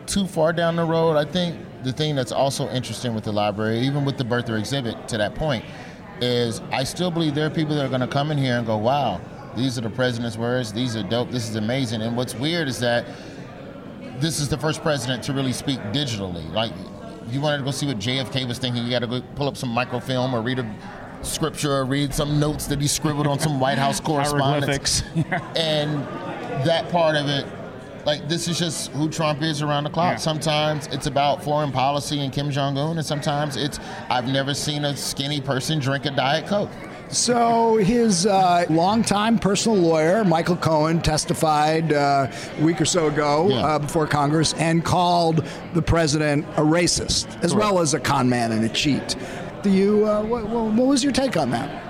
too 0.07 0.25
far 0.25 0.53
down 0.53 0.75
the 0.75 0.85
road. 0.85 1.15
I 1.15 1.25
think 1.25 1.55
the 1.83 1.93
thing 1.93 2.15
that's 2.15 2.31
also 2.31 2.67
interesting 2.69 3.13
with 3.13 3.25
the 3.25 3.31
library, 3.31 3.79
even 3.81 4.05
with 4.05 4.17
the 4.17 4.23
birther 4.23 4.57
exhibit 4.57 5.07
to 5.09 5.17
that 5.17 5.35
point, 5.35 5.63
is 6.19 6.61
I 6.71 6.83
still 6.83 7.11
believe 7.11 7.35
there 7.35 7.45
are 7.45 7.51
people 7.51 7.75
that 7.75 7.85
are 7.85 7.89
going 7.89 8.01
to 8.01 8.07
come 8.07 8.31
in 8.31 8.37
here 8.37 8.57
and 8.57 8.65
go, 8.65 8.77
wow, 8.77 9.21
these 9.55 9.77
are 9.77 9.81
the 9.81 9.89
president's 9.89 10.37
words, 10.37 10.71
these 10.73 10.95
are 10.95 11.03
dope, 11.03 11.31
this 11.31 11.49
is 11.49 11.55
amazing. 11.55 12.01
And 12.01 12.15
what's 12.15 12.35
weird 12.35 12.67
is 12.67 12.79
that 12.79 13.05
this 14.19 14.39
is 14.39 14.49
the 14.49 14.57
first 14.57 14.81
president 14.81 15.23
to 15.23 15.33
really 15.33 15.53
speak 15.53 15.79
digitally. 15.93 16.51
Like, 16.53 16.73
you 17.29 17.41
wanted 17.41 17.59
to 17.59 17.63
go 17.63 17.71
see 17.71 17.87
what 17.87 17.99
JFK 17.99 18.47
was 18.47 18.59
thinking, 18.59 18.83
you 18.83 18.89
got 18.89 18.99
to 18.99 19.07
go 19.07 19.21
pull 19.35 19.47
up 19.47 19.57
some 19.57 19.69
microfilm 19.69 20.33
or 20.33 20.41
read 20.41 20.59
a 20.59 20.75
scripture 21.21 21.71
or 21.73 21.85
read 21.85 22.13
some 22.13 22.39
notes 22.39 22.67
that 22.67 22.81
he 22.81 22.87
scribbled 22.87 23.27
on 23.27 23.39
some 23.39 23.59
White 23.59 23.77
House 23.77 23.99
correspondence. 23.99 25.03
And 25.55 26.03
that 26.65 26.89
part 26.89 27.15
of 27.15 27.27
it, 27.27 27.45
like 28.05 28.27
this 28.27 28.47
is 28.47 28.57
just 28.57 28.91
who 28.91 29.09
Trump 29.09 29.41
is 29.41 29.61
around 29.61 29.83
the 29.83 29.89
clock. 29.89 30.13
Yeah. 30.13 30.17
Sometimes 30.17 30.87
it's 30.87 31.07
about 31.07 31.43
foreign 31.43 31.71
policy 31.71 32.19
and 32.21 32.33
Kim 32.33 32.49
Jong 32.51 32.77
Un, 32.77 32.97
and 32.97 33.05
sometimes 33.05 33.55
it's 33.55 33.79
I've 34.09 34.27
never 34.27 34.53
seen 34.53 34.85
a 34.85 34.95
skinny 34.95 35.41
person 35.41 35.79
drink 35.79 36.05
a 36.05 36.11
diet 36.11 36.47
coke. 36.47 36.71
So 37.09 37.77
his 37.77 38.27
uh, 38.27 38.65
longtime 38.69 39.39
personal 39.39 39.77
lawyer, 39.79 40.23
Michael 40.23 40.55
Cohen, 40.55 41.01
testified 41.01 41.91
uh, 41.91 42.27
a 42.59 42.63
week 42.63 42.79
or 42.79 42.85
so 42.85 43.07
ago 43.07 43.49
Yeah. 43.49 43.55
uh, 43.65 43.79
before 43.79 44.05
Congress 44.05 44.53
and 44.53 44.85
called 44.85 45.43
the 45.73 45.81
president 45.81 46.45
a 46.57 46.61
racist, 46.61 47.43
as 47.43 47.55
well 47.55 47.79
as 47.79 47.95
a 47.95 47.99
con 47.99 48.29
man 48.29 48.51
and 48.51 48.63
a 48.63 48.69
cheat. 48.69 49.15
Do 49.63 49.71
you? 49.71 50.05
Uh, 50.07 50.21
what, 50.23 50.47
what 50.47 50.87
was 50.87 51.03
your 51.03 51.11
take 51.11 51.35
on 51.35 51.49
that? 51.49 51.83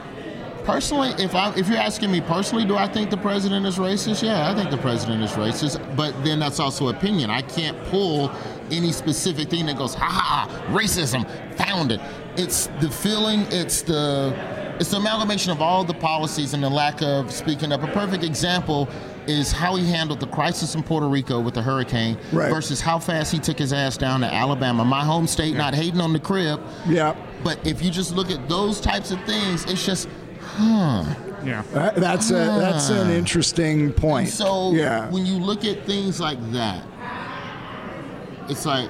Personally, 0.63 1.09
if 1.21 1.35
I 1.35 1.53
if 1.55 1.67
you're 1.67 1.77
asking 1.77 2.11
me 2.11 2.21
personally, 2.21 2.63
do 2.63 2.75
I 2.75 2.87
think 2.87 3.09
the 3.09 3.17
president 3.17 3.65
is 3.65 3.77
racist? 3.77 4.23
Yeah, 4.23 4.49
I 4.49 4.55
think 4.55 4.69
the 4.71 4.77
president 4.77 5.21
is 5.23 5.31
racist. 5.31 5.79
But 5.97 6.13
then 6.23 6.39
that's 6.39 6.59
also 6.59 6.87
opinion. 6.89 7.29
I 7.29 7.41
can't 7.41 7.77
pull 7.85 8.31
any 8.71 8.91
specific 8.91 9.49
thing 9.49 9.65
that 9.65 9.77
goes, 9.77 9.95
ha, 9.95 10.05
ha, 10.05 10.65
racism, 10.69 11.25
found 11.57 11.91
it. 11.91 11.99
It's 12.37 12.67
the 12.81 12.89
feeling. 12.89 13.41
It's 13.49 13.81
the 13.81 14.35
it's 14.79 14.89
the 14.91 14.97
amalgamation 14.97 15.51
of 15.51 15.61
all 15.61 15.83
the 15.83 15.93
policies 15.93 16.53
and 16.53 16.63
the 16.63 16.69
lack 16.69 17.01
of 17.01 17.31
speaking 17.31 17.71
up. 17.71 17.83
A 17.83 17.87
perfect 17.87 18.23
example 18.23 18.87
is 19.27 19.51
how 19.51 19.75
he 19.75 19.85
handled 19.85 20.19
the 20.19 20.27
crisis 20.27 20.73
in 20.75 20.81
Puerto 20.83 21.07
Rico 21.07 21.39
with 21.39 21.53
the 21.53 21.61
hurricane 21.61 22.17
Right. 22.31 22.49
versus 22.49 22.81
how 22.81 22.97
fast 22.97 23.31
he 23.31 23.39
took 23.39 23.59
his 23.59 23.73
ass 23.73 23.97
down 23.97 24.21
to 24.21 24.33
Alabama, 24.33 24.83
my 24.85 25.03
home 25.03 25.27
state. 25.27 25.55
Not 25.55 25.75
hating 25.75 26.01
on 26.01 26.13
the 26.13 26.19
crib, 26.19 26.59
Yeah. 26.87 27.13
but 27.43 27.59
if 27.65 27.83
you 27.83 27.91
just 27.91 28.15
look 28.15 28.31
at 28.31 28.47
those 28.49 28.79
types 28.79 29.11
of 29.11 29.21
things, 29.25 29.65
it's 29.65 29.85
just, 29.85 30.07
huh. 30.41 31.03
Yeah. 31.45 31.63
Uh, 31.73 31.91
That's 31.91 32.31
a 32.31 32.33
that's 32.33 32.89
an 32.89 33.11
interesting 33.11 33.93
point. 33.93 34.27
So 34.29 34.73
yeah, 34.73 35.09
when 35.09 35.25
you 35.25 35.35
look 35.37 35.63
at 35.63 35.85
things 35.85 36.19
like 36.19 36.37
that, 36.51 36.83
it's 38.49 38.65
like, 38.65 38.89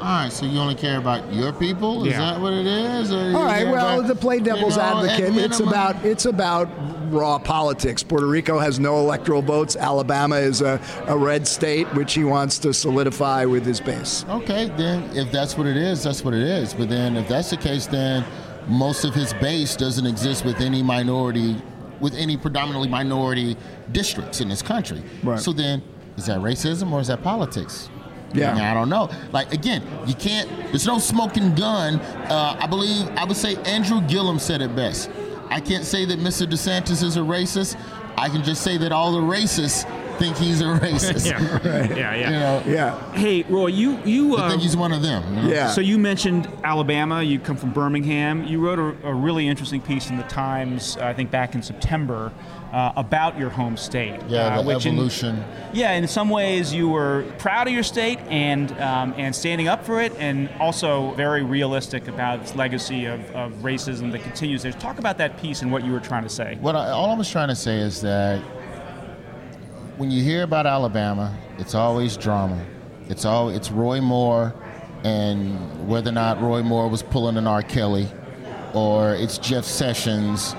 all 0.00 0.22
right, 0.22 0.32
so 0.32 0.46
you 0.46 0.58
only 0.58 0.74
care 0.74 0.98
about 0.98 1.32
your 1.32 1.52
people? 1.52 2.04
Is 2.04 2.12
Yeah. 2.12 2.18
that 2.32 2.40
what 2.40 2.52
it 2.52 2.66
is? 2.66 3.12
Or 3.12 3.36
All 3.36 3.44
right, 3.44 3.66
Well, 3.66 4.00
about- 4.00 4.08
to 4.08 4.14
play 4.14 4.40
devil's 4.40 4.76
you 4.76 4.82
know, 4.82 5.04
advocate, 5.06 5.36
it's 5.36 5.60
about 5.60 6.04
it's 6.04 6.24
about 6.26 6.68
raw 7.10 7.38
politics. 7.38 8.02
Puerto 8.02 8.26
Rico 8.26 8.58
has 8.58 8.78
no 8.80 8.98
electoral 8.98 9.42
votes. 9.42 9.76
Alabama 9.76 10.36
is 10.36 10.60
a, 10.60 10.80
a 11.06 11.16
red 11.16 11.46
state, 11.46 11.86
which 11.94 12.14
he 12.14 12.24
wants 12.24 12.58
to 12.58 12.74
solidify 12.74 13.44
with 13.44 13.64
his 13.64 13.80
base. 13.80 14.24
Okay, 14.28 14.70
then 14.76 15.08
if 15.14 15.30
that's 15.32 15.56
what 15.56 15.66
it 15.66 15.76
is, 15.76 16.02
that's 16.02 16.24
what 16.24 16.34
it 16.34 16.42
is. 16.42 16.74
But 16.74 16.88
then 16.88 17.16
if 17.16 17.28
that's 17.28 17.50
the 17.50 17.56
case, 17.56 17.86
then 17.86 18.24
most 18.68 19.04
of 19.04 19.14
his 19.14 19.32
base 19.34 19.76
doesn't 19.76 20.06
exist 20.06 20.44
with 20.44 20.60
any 20.60 20.82
minority, 20.82 21.56
with 22.00 22.14
any 22.14 22.36
predominantly 22.36 22.88
minority 22.88 23.56
districts 23.92 24.40
in 24.40 24.48
this 24.48 24.62
country. 24.62 25.02
Right. 25.22 25.38
So 25.38 25.52
then, 25.52 25.82
is 26.16 26.26
that 26.26 26.40
racism 26.40 26.92
or 26.92 27.00
is 27.00 27.06
that 27.08 27.22
politics? 27.22 27.88
Yeah. 28.36 28.56
I, 28.56 28.70
I 28.70 28.74
don't 28.74 28.88
know. 28.88 29.10
Like 29.32 29.52
again, 29.52 29.82
you 30.06 30.14
can't. 30.14 30.48
There's 30.68 30.86
no 30.86 30.98
smoking 30.98 31.54
gun. 31.54 32.00
Uh, 32.00 32.56
I 32.60 32.66
believe 32.66 33.08
I 33.16 33.24
would 33.24 33.36
say 33.36 33.56
Andrew 33.64 34.00
Gillum 34.02 34.38
said 34.38 34.60
it 34.62 34.74
best. 34.76 35.10
I 35.48 35.60
can't 35.60 35.84
say 35.84 36.04
that 36.04 36.18
Mr. 36.18 36.46
DeSantis 36.46 37.02
is 37.02 37.16
a 37.16 37.20
racist. 37.20 37.78
I 38.16 38.28
can 38.28 38.42
just 38.42 38.62
say 38.62 38.78
that 38.78 38.92
all 38.92 39.12
the 39.12 39.20
racists 39.20 39.84
think 40.18 40.36
he's 40.36 40.60
a 40.60 40.64
racist. 40.80 41.26
Yeah. 41.26 41.36
Yeah. 41.96 42.14
Yeah. 42.14 42.14
You 42.14 42.30
know, 42.30 42.62
Yeah. 42.66 43.12
Hey, 43.12 43.42
Roy, 43.48 43.66
you 43.68 43.98
you 44.04 44.36
I 44.36 44.42
uh, 44.46 44.50
think 44.50 44.62
he's 44.62 44.76
one 44.76 44.92
of 44.92 45.02
them. 45.02 45.22
you 45.36 45.42
know? 45.42 45.48
Yeah. 45.48 45.68
So 45.70 45.80
you 45.80 45.98
mentioned 45.98 46.48
Alabama. 46.64 47.22
You 47.22 47.38
come 47.38 47.56
from 47.56 47.72
Birmingham. 47.72 48.44
You 48.44 48.60
wrote 48.60 48.78
a, 48.78 49.08
a 49.08 49.14
really 49.14 49.46
interesting 49.48 49.80
piece 49.80 50.10
in 50.10 50.16
the 50.16 50.22
Times, 50.24 50.96
I 50.98 51.12
think, 51.14 51.30
back 51.30 51.54
in 51.54 51.62
September, 51.62 52.32
uh, 52.72 52.92
about 52.96 53.38
your 53.38 53.50
home 53.50 53.76
state. 53.76 54.20
Yeah, 54.28 54.58
uh, 54.58 54.62
the 54.62 54.68
which 54.68 54.86
in- 54.86 55.44
yeah, 55.72 55.92
in 55.92 56.06
some 56.08 56.28
ways 56.30 56.72
you 56.74 56.88
were 56.88 57.24
proud 57.38 57.66
of 57.68 57.72
your 57.72 57.82
state 57.82 58.18
and 58.28 58.70
um, 58.80 59.14
and 59.16 59.34
standing 59.34 59.68
up 59.68 59.84
for 59.84 60.00
it, 60.00 60.12
and 60.18 60.48
also 60.60 61.12
very 61.12 61.42
realistic 61.42 62.08
about 62.08 62.40
its 62.40 62.54
legacy 62.54 63.06
of, 63.06 63.20
of 63.30 63.52
racism 63.62 64.10
that 64.12 64.22
continues 64.22 64.62
there. 64.62 64.72
Talk 64.72 64.98
about 64.98 65.18
that 65.18 65.40
piece 65.40 65.62
and 65.62 65.70
what 65.72 65.84
you 65.84 65.92
were 65.92 66.00
trying 66.00 66.22
to 66.24 66.28
say. 66.28 66.56
What 66.60 66.76
I, 66.76 66.90
all 66.90 67.10
I 67.10 67.14
was 67.14 67.30
trying 67.30 67.48
to 67.48 67.56
say 67.56 67.78
is 67.78 68.00
that 68.02 68.42
when 69.96 70.10
you 70.10 70.22
hear 70.22 70.42
about 70.42 70.66
Alabama, 70.66 71.36
it's 71.58 71.74
always 71.74 72.16
drama. 72.16 72.64
It's 73.08 73.24
all 73.24 73.48
it's 73.48 73.70
Roy 73.70 74.00
Moore, 74.00 74.54
and 75.04 75.88
whether 75.88 76.10
or 76.10 76.14
not 76.14 76.40
Roy 76.40 76.62
Moore 76.62 76.88
was 76.88 77.02
pulling 77.02 77.36
an 77.36 77.46
R. 77.46 77.62
Kelly, 77.62 78.08
or 78.74 79.14
it's 79.14 79.38
Jeff 79.38 79.64
Sessions 79.64 80.54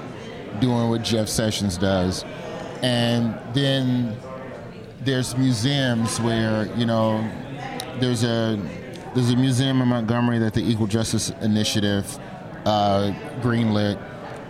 doing 0.60 0.90
what 0.90 1.04
Jeff 1.04 1.28
Sessions 1.28 1.78
does, 1.78 2.24
and 2.82 3.38
then 3.54 4.18
there's 5.02 5.38
museums 5.38 6.20
where 6.22 6.66
you 6.76 6.86
know 6.86 7.20
there's 8.00 8.24
a 8.24 8.60
there's 9.14 9.30
a 9.30 9.36
museum 9.36 9.82
in 9.82 9.88
Montgomery 9.88 10.40
that 10.40 10.54
the 10.54 10.62
Equal 10.62 10.88
Justice 10.88 11.30
Initiative 11.42 12.18
uh, 12.66 13.14
greenlit, 13.42 14.02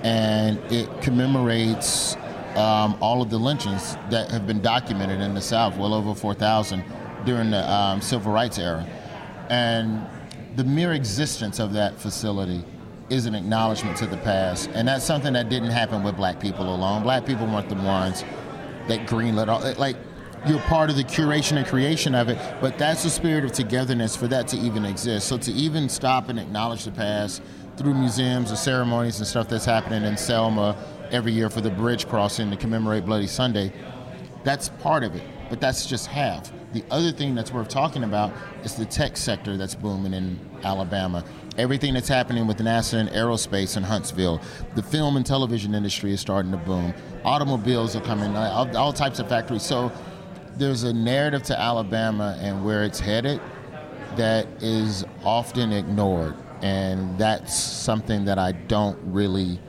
and 0.03 0.59
it 0.71 1.01
commemorates 1.01 2.15
um, 2.57 2.97
all 3.01 3.21
of 3.21 3.29
the 3.29 3.37
lynchings 3.37 3.95
that 4.09 4.31
have 4.31 4.47
been 4.47 4.61
documented 4.61 5.21
in 5.21 5.33
the 5.33 5.41
South, 5.41 5.77
well 5.77 5.93
over 5.93 6.15
4,000 6.15 6.83
during 7.25 7.51
the 7.51 7.71
um, 7.71 8.01
Civil 8.01 8.31
Rights 8.31 8.57
era, 8.57 8.87
and 9.49 10.05
the 10.55 10.63
mere 10.63 10.93
existence 10.93 11.59
of 11.59 11.73
that 11.73 11.99
facility 11.99 12.63
is 13.09 13.25
an 13.25 13.35
acknowledgement 13.35 13.95
to 13.97 14.07
the 14.07 14.17
past, 14.17 14.69
and 14.73 14.87
that's 14.87 15.05
something 15.05 15.33
that 15.33 15.49
didn't 15.49 15.69
happen 15.69 16.03
with 16.03 16.17
Black 16.17 16.39
people 16.39 16.73
alone. 16.73 17.03
Black 17.03 17.25
people 17.25 17.45
weren't 17.45 17.69
the 17.69 17.75
ones 17.75 18.23
that 18.87 19.07
greenlit 19.07 19.47
all 19.47 19.61
like 19.77 19.95
you're 20.45 20.59
part 20.61 20.89
of 20.89 20.95
the 20.95 21.03
curation 21.03 21.57
and 21.57 21.65
creation 21.67 22.15
of 22.15 22.29
it 22.29 22.37
but 22.61 22.77
that's 22.77 23.03
the 23.03 23.09
spirit 23.09 23.43
of 23.43 23.51
togetherness 23.51 24.15
for 24.15 24.27
that 24.27 24.47
to 24.47 24.57
even 24.57 24.85
exist. 24.85 25.27
So 25.27 25.37
to 25.37 25.51
even 25.51 25.89
stop 25.89 26.29
and 26.29 26.39
acknowledge 26.39 26.85
the 26.85 26.91
past 26.91 27.41
through 27.75 27.93
museums 27.93 28.49
and 28.49 28.57
ceremonies 28.57 29.19
and 29.19 29.27
stuff 29.27 29.47
that's 29.49 29.65
happening 29.65 30.03
in 30.03 30.17
selma 30.17 30.75
every 31.11 31.31
year 31.31 31.49
for 31.49 31.61
the 31.61 31.71
bridge 31.71 32.07
crossing 32.07 32.49
to 32.51 32.57
commemorate 32.57 33.05
bloody 33.05 33.27
sunday. 33.27 33.71
That's 34.43 34.69
part 34.69 35.03
of 35.03 35.15
it 35.15 35.23
but 35.49 35.61
that's 35.61 35.85
just 35.85 36.07
half. 36.07 36.51
The 36.73 36.83
other 36.91 37.11
thing 37.11 37.35
that's 37.35 37.51
worth 37.51 37.69
talking 37.69 38.03
about 38.03 38.31
is 38.63 38.75
the 38.75 38.85
tech 38.85 39.17
sector 39.17 39.57
that's 39.57 39.75
booming 39.75 40.13
in 40.13 40.39
alabama. 40.63 41.23
Everything 41.57 41.93
that's 41.93 42.09
happening 42.09 42.45
with 42.45 42.57
nasa 42.57 42.95
and 42.95 43.09
aerospace 43.09 43.77
in 43.77 43.83
huntsville. 43.83 44.41
The 44.75 44.83
film 44.83 45.15
and 45.17 45.25
television 45.25 45.73
industry 45.73 46.11
is 46.11 46.19
starting 46.19 46.51
to 46.51 46.57
boom. 46.57 46.93
Automobiles 47.23 47.95
are 47.95 48.01
coming 48.01 48.35
uh, 48.35 48.51
all, 48.53 48.77
all 48.77 48.93
types 48.93 49.19
of 49.19 49.29
factories. 49.29 49.63
So 49.63 49.91
there's 50.55 50.83
a 50.83 50.93
narrative 50.93 51.43
to 51.43 51.59
alabama 51.59 52.37
and 52.41 52.65
where 52.65 52.83
it's 52.83 52.99
headed 52.99 53.39
that 54.17 54.47
is 54.61 55.05
often 55.23 55.71
ignored. 55.71 56.35
And 56.61 57.17
that's 57.19 57.55
something 57.55 58.25
that 58.25 58.39
i 58.39 58.51
don't 58.51 58.97
really 59.03 59.59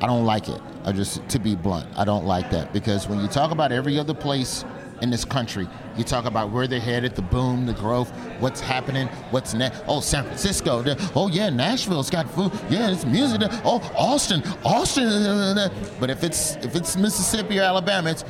I 0.00 0.06
don't 0.06 0.24
like 0.24 0.48
it. 0.48 0.60
I 0.84 0.92
just 0.92 1.26
to 1.30 1.38
be 1.38 1.56
blunt, 1.56 1.88
I 1.96 2.04
don't 2.04 2.26
like 2.26 2.50
that 2.50 2.72
because 2.72 3.08
when 3.08 3.20
you 3.20 3.28
talk 3.28 3.50
about 3.50 3.72
every 3.72 3.98
other 3.98 4.14
place 4.14 4.64
in 5.02 5.10
this 5.10 5.24
country, 5.24 5.68
you 5.96 6.04
talk 6.04 6.26
about 6.26 6.50
where 6.50 6.66
they're 6.66 6.80
headed, 6.80 7.14
the 7.14 7.22
boom, 7.22 7.66
the 7.66 7.72
growth, 7.72 8.10
what's 8.38 8.60
happening, 8.60 9.08
what's 9.30 9.52
next. 9.52 9.82
Oh, 9.88 10.00
San 10.00 10.24
Francisco. 10.24 10.84
Oh 11.14 11.28
yeah, 11.28 11.50
Nashville's 11.50 12.10
got 12.10 12.30
food. 12.30 12.52
Yeah, 12.70 12.90
it's 12.90 13.04
music. 13.04 13.40
Oh, 13.64 13.80
Austin, 13.96 14.42
Austin. 14.64 15.70
But 15.98 16.10
if 16.10 16.22
it's 16.22 16.56
if 16.56 16.76
it's 16.76 16.96
Mississippi 16.96 17.58
or 17.58 17.62
Alabama, 17.62 18.10
it's 18.10 18.24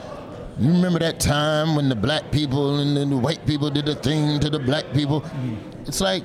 you 0.59 0.73
remember 0.73 0.99
that 1.01 1.21
time 1.21 1.77
when 1.77 1.89
the 1.89 1.97
black 1.97 2.31
people 2.31 2.79
and 2.79 2.97
then 2.97 3.11
the 3.11 3.17
white 3.17 3.45
people 3.45 3.71
did 3.71 3.85
the 3.87 3.95
thing 3.95 4.41
to 4.41 4.49
the 4.49 4.59
black 4.59 4.91
people. 4.95 5.25
It's 5.87 6.01
like 6.01 6.25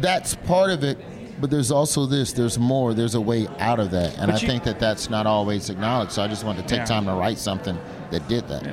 that's 0.00 0.34
part 0.34 0.70
of 0.70 0.82
it 0.84 0.98
but 1.42 1.50
there's 1.50 1.70
also 1.70 2.06
this 2.06 2.32
there's 2.32 2.58
more 2.58 2.94
there's 2.94 3.14
a 3.16 3.20
way 3.20 3.46
out 3.58 3.78
of 3.80 3.90
that. 3.90 4.16
And 4.16 4.28
But 4.28 4.36
i 4.36 4.38
you- 4.40 4.46
think 4.48 4.62
that 4.64 4.78
that's 4.78 5.10
not 5.10 5.26
always 5.26 5.68
acknowledged 5.68 6.12
so 6.12 6.22
i 6.22 6.28
just 6.28 6.44
wanted 6.44 6.62
to 6.62 6.68
take 6.68 6.78
Yeah. 6.78 6.84
time 6.94 7.04
to 7.04 7.12
write 7.12 7.36
something 7.38 7.76
that 8.10 8.26
did 8.28 8.48
that. 8.48 8.64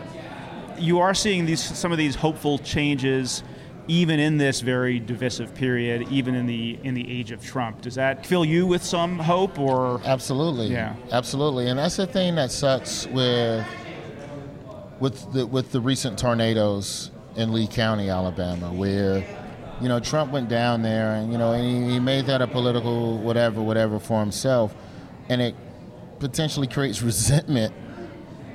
You 0.78 1.00
are 1.00 1.14
seeing 1.14 1.46
these 1.46 1.62
some 1.62 1.92
of 1.92 1.98
these 1.98 2.16
hopeful 2.16 2.58
changes 2.60 3.44
even 3.88 4.20
in 4.20 4.38
this 4.38 4.62
very 4.62 5.00
divisive 5.00 5.54
period 5.56 6.08
even 6.12 6.36
in 6.36 6.46
the 6.46 6.78
in 6.84 6.94
the 6.94 7.06
age 7.20 7.32
of 7.32 7.44
Trump. 7.44 7.82
Does 7.82 7.96
that 7.96 8.24
fill 8.26 8.46
you 8.46 8.68
with 8.68 8.84
some 8.84 9.18
hope 9.18 9.58
or? 9.60 10.00
Absolutely. 10.06 10.68
Yeah. 10.68 10.94
absolutely. 11.12 11.68
And 11.70 11.80
that's 11.80 11.96
the 11.98 12.06
thing 12.06 12.36
that 12.36 12.52
sucks 12.52 13.08
with 13.08 13.66
with 15.00 15.34
the 15.34 15.46
with 15.48 15.72
the 15.72 15.82
recent 15.82 16.20
tornadoes 16.20 17.10
in 17.36 17.52
lee 17.54 17.68
county 17.68 18.10
alabama 18.10 18.72
where 18.74 19.24
you 19.81 19.88
know 19.88 20.00
trump 20.00 20.31
went 20.31 20.50
down 20.50 20.81
there 20.81 21.12
and 21.15 21.31
you 21.31 21.38
know 21.38 21.53
and 21.53 21.63
he, 21.63 21.93
he 21.93 22.00
made 22.00 22.25
that 22.25 22.41
a 22.41 22.48
political 22.48 23.17
whatever 23.19 23.62
whatever 23.62 24.00
for 24.00 24.19
himself 24.19 24.75
and 25.29 25.41
it 25.41 25.55
potentially 26.19 26.67
creates 26.67 27.01
resentment 27.03 27.74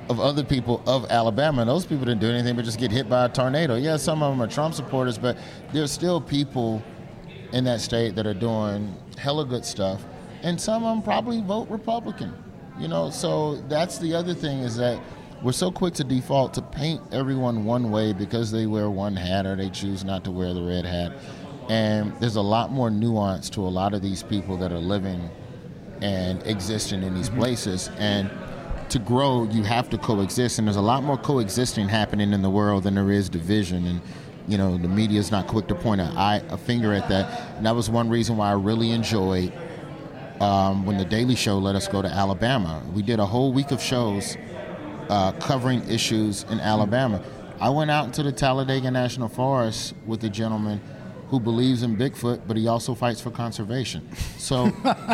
of 0.09 0.19
other 0.19 0.43
people 0.43 0.83
of 0.85 1.05
Alabama. 1.09 1.61
And 1.61 1.69
those 1.69 1.85
people 1.85 2.05
didn't 2.05 2.21
do 2.21 2.29
anything 2.29 2.55
but 2.55 2.65
just 2.65 2.79
get 2.79 2.91
hit 2.91 3.09
by 3.09 3.25
a 3.25 3.29
tornado. 3.29 3.75
Yeah, 3.75 3.97
some 3.97 4.21
of 4.21 4.31
them 4.31 4.41
are 4.41 4.47
Trump 4.47 4.75
supporters, 4.75 5.17
but 5.17 5.37
there's 5.73 5.91
still 5.91 6.21
people 6.21 6.83
in 7.53 7.63
that 7.63 7.81
state 7.81 8.15
that 8.15 8.27
are 8.27 8.33
doing 8.33 8.93
hella 9.17 9.45
good 9.45 9.65
stuff. 9.65 10.03
And 10.43 10.59
some 10.59 10.83
of 10.83 10.95
them 10.95 11.03
probably 11.03 11.41
vote 11.41 11.69
Republican. 11.69 12.33
You 12.77 12.87
know, 12.87 13.09
so 13.09 13.55
that's 13.69 13.97
the 13.97 14.13
other 14.13 14.33
thing 14.33 14.59
is 14.59 14.75
that 14.77 14.99
we're 15.45 15.51
so 15.51 15.69
quick 15.69 15.93
to 15.93 16.03
default 16.03 16.55
to 16.55 16.61
paint 16.63 16.99
everyone 17.11 17.65
one 17.65 17.91
way 17.91 18.13
because 18.13 18.51
they 18.51 18.65
wear 18.65 18.89
one 18.89 19.15
hat 19.15 19.45
or 19.45 19.55
they 19.55 19.69
choose 19.69 20.03
not 20.03 20.23
to 20.23 20.31
wear 20.31 20.55
the 20.55 20.63
red 20.63 20.83
hat. 20.85 21.13
And 21.69 22.19
there's 22.19 22.35
a 22.35 22.41
lot 22.41 22.71
more 22.71 22.89
nuance 22.89 23.51
to 23.51 23.61
a 23.61 23.69
lot 23.69 23.93
of 23.93 24.01
these 24.01 24.23
people 24.23 24.57
that 24.57 24.71
are 24.71 24.79
living 24.79 25.29
and 26.01 26.41
existing 26.47 27.03
in 27.03 27.13
these 27.13 27.29
places. 27.29 27.91
And 27.99 28.31
to 28.89 28.97
grow, 28.97 29.43
you 29.43 29.61
have 29.61 29.87
to 29.91 29.99
coexist. 29.99 30.57
And 30.57 30.67
there's 30.67 30.77
a 30.77 30.81
lot 30.81 31.03
more 31.03 31.15
coexisting 31.15 31.89
happening 31.89 32.33
in 32.33 32.41
the 32.41 32.49
world 32.49 32.81
than 32.81 32.95
there 32.95 33.11
is 33.11 33.29
division. 33.29 33.85
And 33.85 34.01
you 34.47 34.57
know, 34.57 34.79
the 34.79 34.87
media 34.87 35.19
is 35.19 35.29
not 35.29 35.45
quick 35.45 35.67
to 35.67 35.75
point 35.75 36.01
a, 36.01 36.05
eye, 36.05 36.41
a 36.49 36.57
finger 36.57 36.91
at 36.91 37.07
that. 37.09 37.57
And 37.57 37.67
that 37.67 37.75
was 37.75 37.87
one 37.87 38.09
reason 38.09 38.37
why 38.37 38.49
I 38.49 38.53
really 38.53 38.89
enjoyed 38.89 39.53
um, 40.41 40.87
when 40.87 40.97
the 40.97 41.05
Daily 41.05 41.35
Show 41.35 41.59
let 41.59 41.75
us 41.75 41.87
go 41.87 42.01
to 42.01 42.07
Alabama. 42.07 42.81
We 42.95 43.03
did 43.03 43.19
a 43.19 43.25
whole 43.27 43.53
week 43.53 43.69
of 43.69 43.79
shows 43.79 44.37
uh, 45.09 45.31
covering 45.33 45.87
issues 45.89 46.43
in 46.49 46.59
Alabama. 46.59 47.21
I 47.59 47.69
went 47.69 47.91
out 47.91 48.05
into 48.05 48.23
the 48.23 48.31
Talladega 48.31 48.91
National 48.91 49.29
Forest 49.29 49.93
with 50.05 50.23
a 50.23 50.29
gentleman 50.29 50.81
who 51.29 51.39
believes 51.39 51.83
in 51.83 51.95
Bigfoot, 51.97 52.41
but 52.47 52.55
he 52.55 52.67
also 52.67 52.93
fights 52.93 53.19
for 53.19 53.31
conservation. 53.31 54.07
So, 54.37 54.65
how 54.83 55.05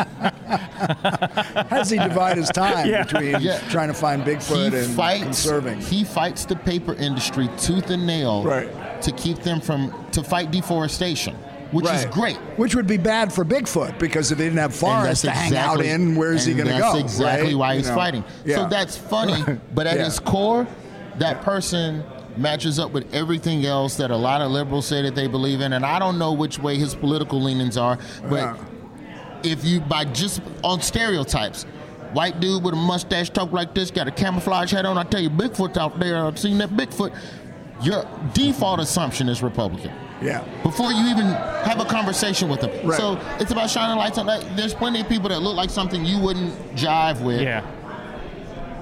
does 1.70 1.88
he 1.90 1.98
divide 1.98 2.36
his 2.36 2.50
time 2.50 2.88
yeah. 2.88 3.04
between 3.04 3.40
yeah. 3.40 3.58
trying 3.70 3.88
to 3.88 3.94
find 3.94 4.22
Bigfoot 4.22 4.72
he 4.72 4.78
and 4.78 4.94
fights, 4.94 5.24
conserving? 5.24 5.80
He 5.80 6.04
fights 6.04 6.44
the 6.44 6.56
paper 6.56 6.94
industry 6.94 7.48
tooth 7.56 7.90
and 7.90 8.06
nail 8.06 8.44
right. 8.44 9.02
to 9.02 9.12
keep 9.12 9.38
them 9.38 9.60
from 9.60 9.94
to 10.12 10.22
fight 10.22 10.50
deforestation 10.50 11.36
which 11.72 11.86
right. 11.86 12.06
is 12.06 12.14
great. 12.14 12.36
Which 12.56 12.74
would 12.74 12.86
be 12.86 12.98
bad 12.98 13.32
for 13.32 13.44
Bigfoot 13.44 13.98
because 13.98 14.30
if 14.30 14.38
he 14.38 14.44
didn't 14.44 14.58
have 14.58 14.74
forests 14.74 15.22
to 15.22 15.28
exactly, 15.28 15.56
hang 15.56 15.66
out 15.66 15.84
in, 15.84 16.14
where's 16.14 16.44
he 16.44 16.54
going 16.54 16.66
to 16.66 16.72
go? 16.74 16.92
That's 16.92 17.00
exactly 17.00 17.48
right? 17.48 17.56
why 17.56 17.76
he's 17.76 17.86
you 17.86 17.90
know, 17.90 17.96
fighting. 17.96 18.24
Yeah. 18.44 18.56
So 18.56 18.68
that's 18.68 18.96
funny, 18.96 19.58
but 19.74 19.86
at 19.86 19.96
yeah. 19.96 20.04
his 20.04 20.20
core, 20.20 20.66
that 21.18 21.42
person 21.42 22.04
matches 22.36 22.78
up 22.78 22.92
with 22.92 23.12
everything 23.14 23.64
else 23.66 23.96
that 23.96 24.10
a 24.10 24.16
lot 24.16 24.40
of 24.40 24.50
liberals 24.50 24.86
say 24.86 25.02
that 25.02 25.14
they 25.14 25.26
believe 25.26 25.60
in. 25.60 25.72
And 25.72 25.84
I 25.84 25.98
don't 25.98 26.18
know 26.18 26.32
which 26.32 26.58
way 26.58 26.76
his 26.76 26.94
political 26.94 27.40
leanings 27.40 27.76
are, 27.76 27.98
but 28.28 28.40
uh-huh. 28.40 28.64
if 29.42 29.64
you, 29.64 29.80
by 29.80 30.04
just 30.04 30.40
on 30.62 30.80
stereotypes, 30.80 31.64
white 32.12 32.40
dude 32.40 32.62
with 32.62 32.74
a 32.74 32.76
mustache 32.76 33.30
talk 33.30 33.52
like 33.52 33.74
this, 33.74 33.90
got 33.90 34.08
a 34.08 34.10
camouflage 34.10 34.72
hat 34.72 34.84
on, 34.84 34.98
I 34.98 35.04
tell 35.04 35.20
you, 35.20 35.30
Bigfoot's 35.30 35.76
out 35.76 35.98
there, 35.98 36.24
I've 36.24 36.38
seen 36.38 36.58
that 36.58 36.70
Bigfoot. 36.70 37.16
Your 37.82 38.06
default 38.32 38.80
assumption 38.80 39.28
is 39.28 39.42
Republican. 39.42 39.92
Yeah. 40.22 40.44
Before 40.62 40.92
you 40.92 41.06
even 41.08 41.26
have 41.26 41.80
a 41.80 41.84
conversation 41.84 42.48
with 42.48 42.60
them. 42.60 42.70
Right. 42.86 42.98
So 42.98 43.20
it's 43.40 43.50
about 43.50 43.70
shining 43.70 43.96
lights 43.96 44.18
on 44.18 44.26
that. 44.26 44.56
There's 44.56 44.74
plenty 44.74 45.00
of 45.00 45.08
people 45.08 45.28
that 45.28 45.40
look 45.40 45.56
like 45.56 45.70
something 45.70 46.04
you 46.04 46.18
wouldn't 46.18 46.54
jive 46.74 47.20
with. 47.22 47.40
Yeah. 47.40 47.60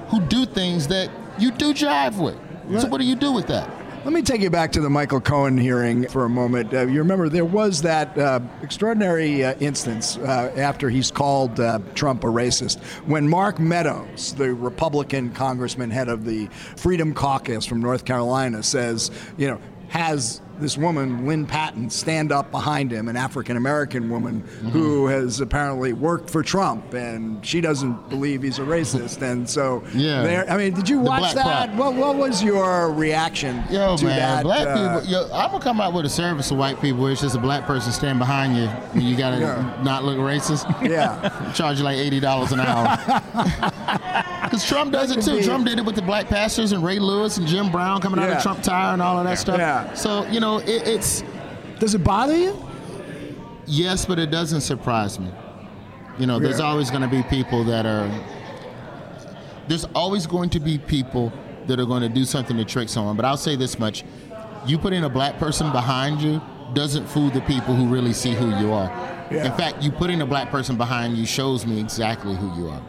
Who 0.09 0.21
do 0.21 0.45
things 0.45 0.87
that 0.89 1.09
you 1.37 1.51
do 1.51 1.73
jive 1.73 2.21
with. 2.21 2.37
So 2.81 2.87
what 2.87 2.99
do 2.99 3.05
you 3.05 3.15
do 3.15 3.31
with 3.31 3.47
that? 3.47 3.69
Let 4.03 4.13
me 4.13 4.23
take 4.23 4.41
you 4.41 4.49
back 4.49 4.71
to 4.71 4.81
the 4.81 4.89
Michael 4.89 5.21
Cohen 5.21 5.59
hearing 5.59 6.07
for 6.07 6.25
a 6.25 6.29
moment. 6.29 6.73
Uh, 6.73 6.87
you 6.87 6.97
remember 6.97 7.29
there 7.29 7.45
was 7.45 7.83
that 7.83 8.17
uh, 8.17 8.39
extraordinary 8.63 9.43
uh, 9.43 9.53
instance 9.59 10.17
uh, 10.17 10.51
after 10.55 10.89
he's 10.89 11.11
called 11.11 11.59
uh, 11.59 11.77
Trump 11.93 12.23
a 12.23 12.27
racist 12.27 12.81
when 13.05 13.29
Mark 13.29 13.59
Meadows, 13.59 14.33
the 14.33 14.55
Republican 14.55 15.31
congressman, 15.31 15.91
head 15.91 16.09
of 16.09 16.25
the 16.25 16.47
Freedom 16.77 17.13
Caucus 17.13 17.65
from 17.67 17.79
North 17.79 18.03
Carolina, 18.03 18.63
says, 18.63 19.11
you 19.37 19.47
know, 19.47 19.61
has 19.89 20.41
this 20.61 20.77
woman, 20.77 21.25
Lynn 21.25 21.45
Patton, 21.45 21.89
stand 21.89 22.31
up 22.31 22.51
behind 22.51 22.91
him, 22.91 23.07
an 23.07 23.17
African 23.17 23.57
American 23.57 24.09
woman 24.09 24.41
mm-hmm. 24.41 24.69
who 24.69 25.07
has 25.07 25.41
apparently 25.41 25.93
worked 25.93 26.29
for 26.29 26.43
Trump, 26.43 26.93
and 26.93 27.45
she 27.45 27.59
doesn't 27.59 28.09
believe 28.09 28.41
he's 28.43 28.59
a 28.59 28.63
racist. 28.63 29.21
And 29.31 29.49
so, 29.49 29.83
yeah. 29.93 30.45
I 30.49 30.57
mean, 30.57 30.73
did 30.73 30.89
you 30.89 30.99
watch 30.99 31.33
that? 31.35 31.73
What, 31.75 31.93
what, 31.95 32.17
was 32.17 32.43
your 32.43 32.91
reaction 32.91 33.63
yo, 33.69 33.95
to 33.95 34.05
man, 34.05 34.17
that? 34.17 34.43
Black 34.43 34.67
uh, 34.67 34.99
people, 34.99 35.11
yo, 35.11 35.23
I'm 35.31 35.51
gonna 35.51 35.63
come 35.63 35.79
out 35.79 35.93
with 35.93 36.05
a 36.05 36.09
service 36.09 36.51
of 36.51 36.57
white 36.57 36.81
people 36.81 37.01
where 37.01 37.11
it's 37.11 37.21
just 37.21 37.35
a 37.35 37.39
black 37.39 37.65
person 37.65 37.91
stand 37.93 38.19
behind 38.19 38.57
you, 38.57 38.63
and 38.63 39.03
you 39.03 39.15
gotta 39.15 39.39
yeah. 39.39 39.81
not 39.83 40.03
look 40.03 40.17
racist. 40.17 40.65
Yeah, 40.87 41.51
charge 41.55 41.77
you 41.77 41.83
like 41.83 41.97
eighty 41.97 42.19
dollars 42.19 42.51
an 42.51 42.59
hour. 42.59 42.97
Because 44.51 44.67
Trump 44.67 44.91
does 44.91 45.11
it 45.11 45.21
too. 45.21 45.37
Be... 45.37 45.45
Trump 45.45 45.65
did 45.65 45.79
it 45.79 45.85
with 45.85 45.95
the 45.95 46.01
black 46.01 46.27
pastors 46.27 46.73
and 46.73 46.83
Ray 46.83 46.99
Lewis 46.99 47.37
and 47.37 47.47
Jim 47.47 47.71
Brown 47.71 48.01
coming 48.01 48.19
yeah. 48.19 48.31
out 48.31 48.35
of 48.35 48.43
Trump 48.43 48.61
Tower 48.61 48.91
and 48.91 49.01
all 49.01 49.17
of 49.17 49.23
that 49.23 49.29
yeah. 49.29 49.35
stuff. 49.35 49.57
Yeah. 49.57 49.93
So 49.93 50.27
you 50.27 50.41
know, 50.41 50.57
it, 50.57 50.85
it's. 50.85 51.23
Does 51.79 51.95
it 51.95 52.03
bother 52.03 52.37
you? 52.37 52.61
Yes, 53.65 54.05
but 54.05 54.19
it 54.19 54.29
doesn't 54.29 54.59
surprise 54.59 55.17
me. 55.21 55.31
You 56.19 56.27
know, 56.27 56.37
there's 56.37 56.59
always 56.59 56.89
going 56.89 57.01
to 57.01 57.07
be 57.07 57.23
people 57.23 57.63
that 57.63 57.85
are. 57.85 58.11
There's 59.69 59.85
always 59.95 60.27
going 60.27 60.49
to 60.49 60.59
be 60.59 60.77
people 60.77 61.31
that 61.67 61.79
are 61.79 61.85
going 61.85 62.01
to 62.01 62.09
do 62.09 62.25
something 62.25 62.57
to 62.57 62.65
trick 62.65 62.89
someone. 62.89 63.15
But 63.15 63.23
I'll 63.23 63.37
say 63.37 63.55
this 63.55 63.79
much: 63.79 64.03
you 64.65 64.77
putting 64.77 65.05
a 65.05 65.09
black 65.09 65.39
person 65.39 65.71
behind 65.71 66.21
you 66.21 66.41
doesn't 66.73 67.07
fool 67.07 67.29
the 67.29 67.41
people 67.41 67.73
who 67.73 67.87
really 67.87 68.11
see 68.11 68.33
who 68.33 68.49
you 68.59 68.73
are. 68.73 68.89
Yeah. 69.31 69.45
In 69.45 69.53
fact, 69.53 69.81
you 69.81 69.93
putting 69.93 70.21
a 70.21 70.25
black 70.25 70.51
person 70.51 70.75
behind 70.75 71.17
you 71.17 71.25
shows 71.25 71.65
me 71.65 71.79
exactly 71.79 72.35
who 72.35 72.53
you 72.59 72.67
are. 72.67 72.81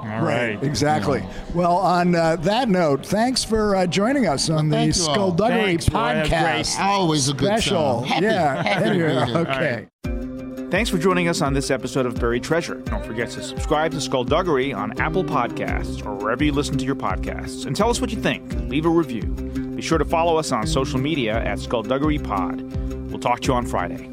All 0.00 0.06
right. 0.06 0.54
right. 0.54 0.62
Exactly. 0.62 1.20
Yeah. 1.20 1.44
Well, 1.54 1.76
on 1.76 2.14
uh, 2.14 2.36
that 2.36 2.68
note, 2.68 3.04
thanks 3.04 3.44
for 3.44 3.76
uh, 3.76 3.86
joining 3.86 4.26
us 4.26 4.48
on 4.48 4.70
well, 4.70 4.86
the 4.86 4.92
Skullduggery 4.92 5.76
podcast. 5.76 6.78
Always 6.80 7.28
a 7.28 7.34
good 7.34 7.46
special. 7.46 8.02
Happy, 8.02 8.24
yeah. 8.26 8.62
Happy 8.62 9.02
okay. 9.36 9.86
Thanks 10.70 10.88
for 10.88 10.98
joining 10.98 11.26
us 11.26 11.42
on 11.42 11.52
this 11.52 11.68
episode 11.70 12.06
of 12.06 12.14
Buried 12.20 12.44
Treasure. 12.44 12.76
Don't 12.76 13.04
forget 13.04 13.28
to 13.30 13.42
subscribe 13.42 13.90
to 13.90 14.00
Skullduggery 14.00 14.72
on 14.72 14.98
Apple 15.00 15.24
Podcasts 15.24 16.06
or 16.06 16.14
wherever 16.14 16.44
you 16.44 16.52
listen 16.52 16.78
to 16.78 16.84
your 16.84 16.94
podcasts. 16.94 17.66
And 17.66 17.74
tell 17.74 17.90
us 17.90 18.00
what 18.00 18.10
you 18.10 18.22
think. 18.22 18.52
Leave 18.70 18.86
a 18.86 18.88
review. 18.88 19.22
Be 19.22 19.82
sure 19.82 19.98
to 19.98 20.04
follow 20.04 20.36
us 20.36 20.52
on 20.52 20.68
social 20.68 21.00
media 21.00 21.42
at 21.42 21.58
Skullduggery 21.58 22.18
Pod. 22.18 22.60
We'll 23.10 23.18
talk 23.18 23.40
to 23.40 23.48
you 23.48 23.54
on 23.54 23.66
Friday. 23.66 24.12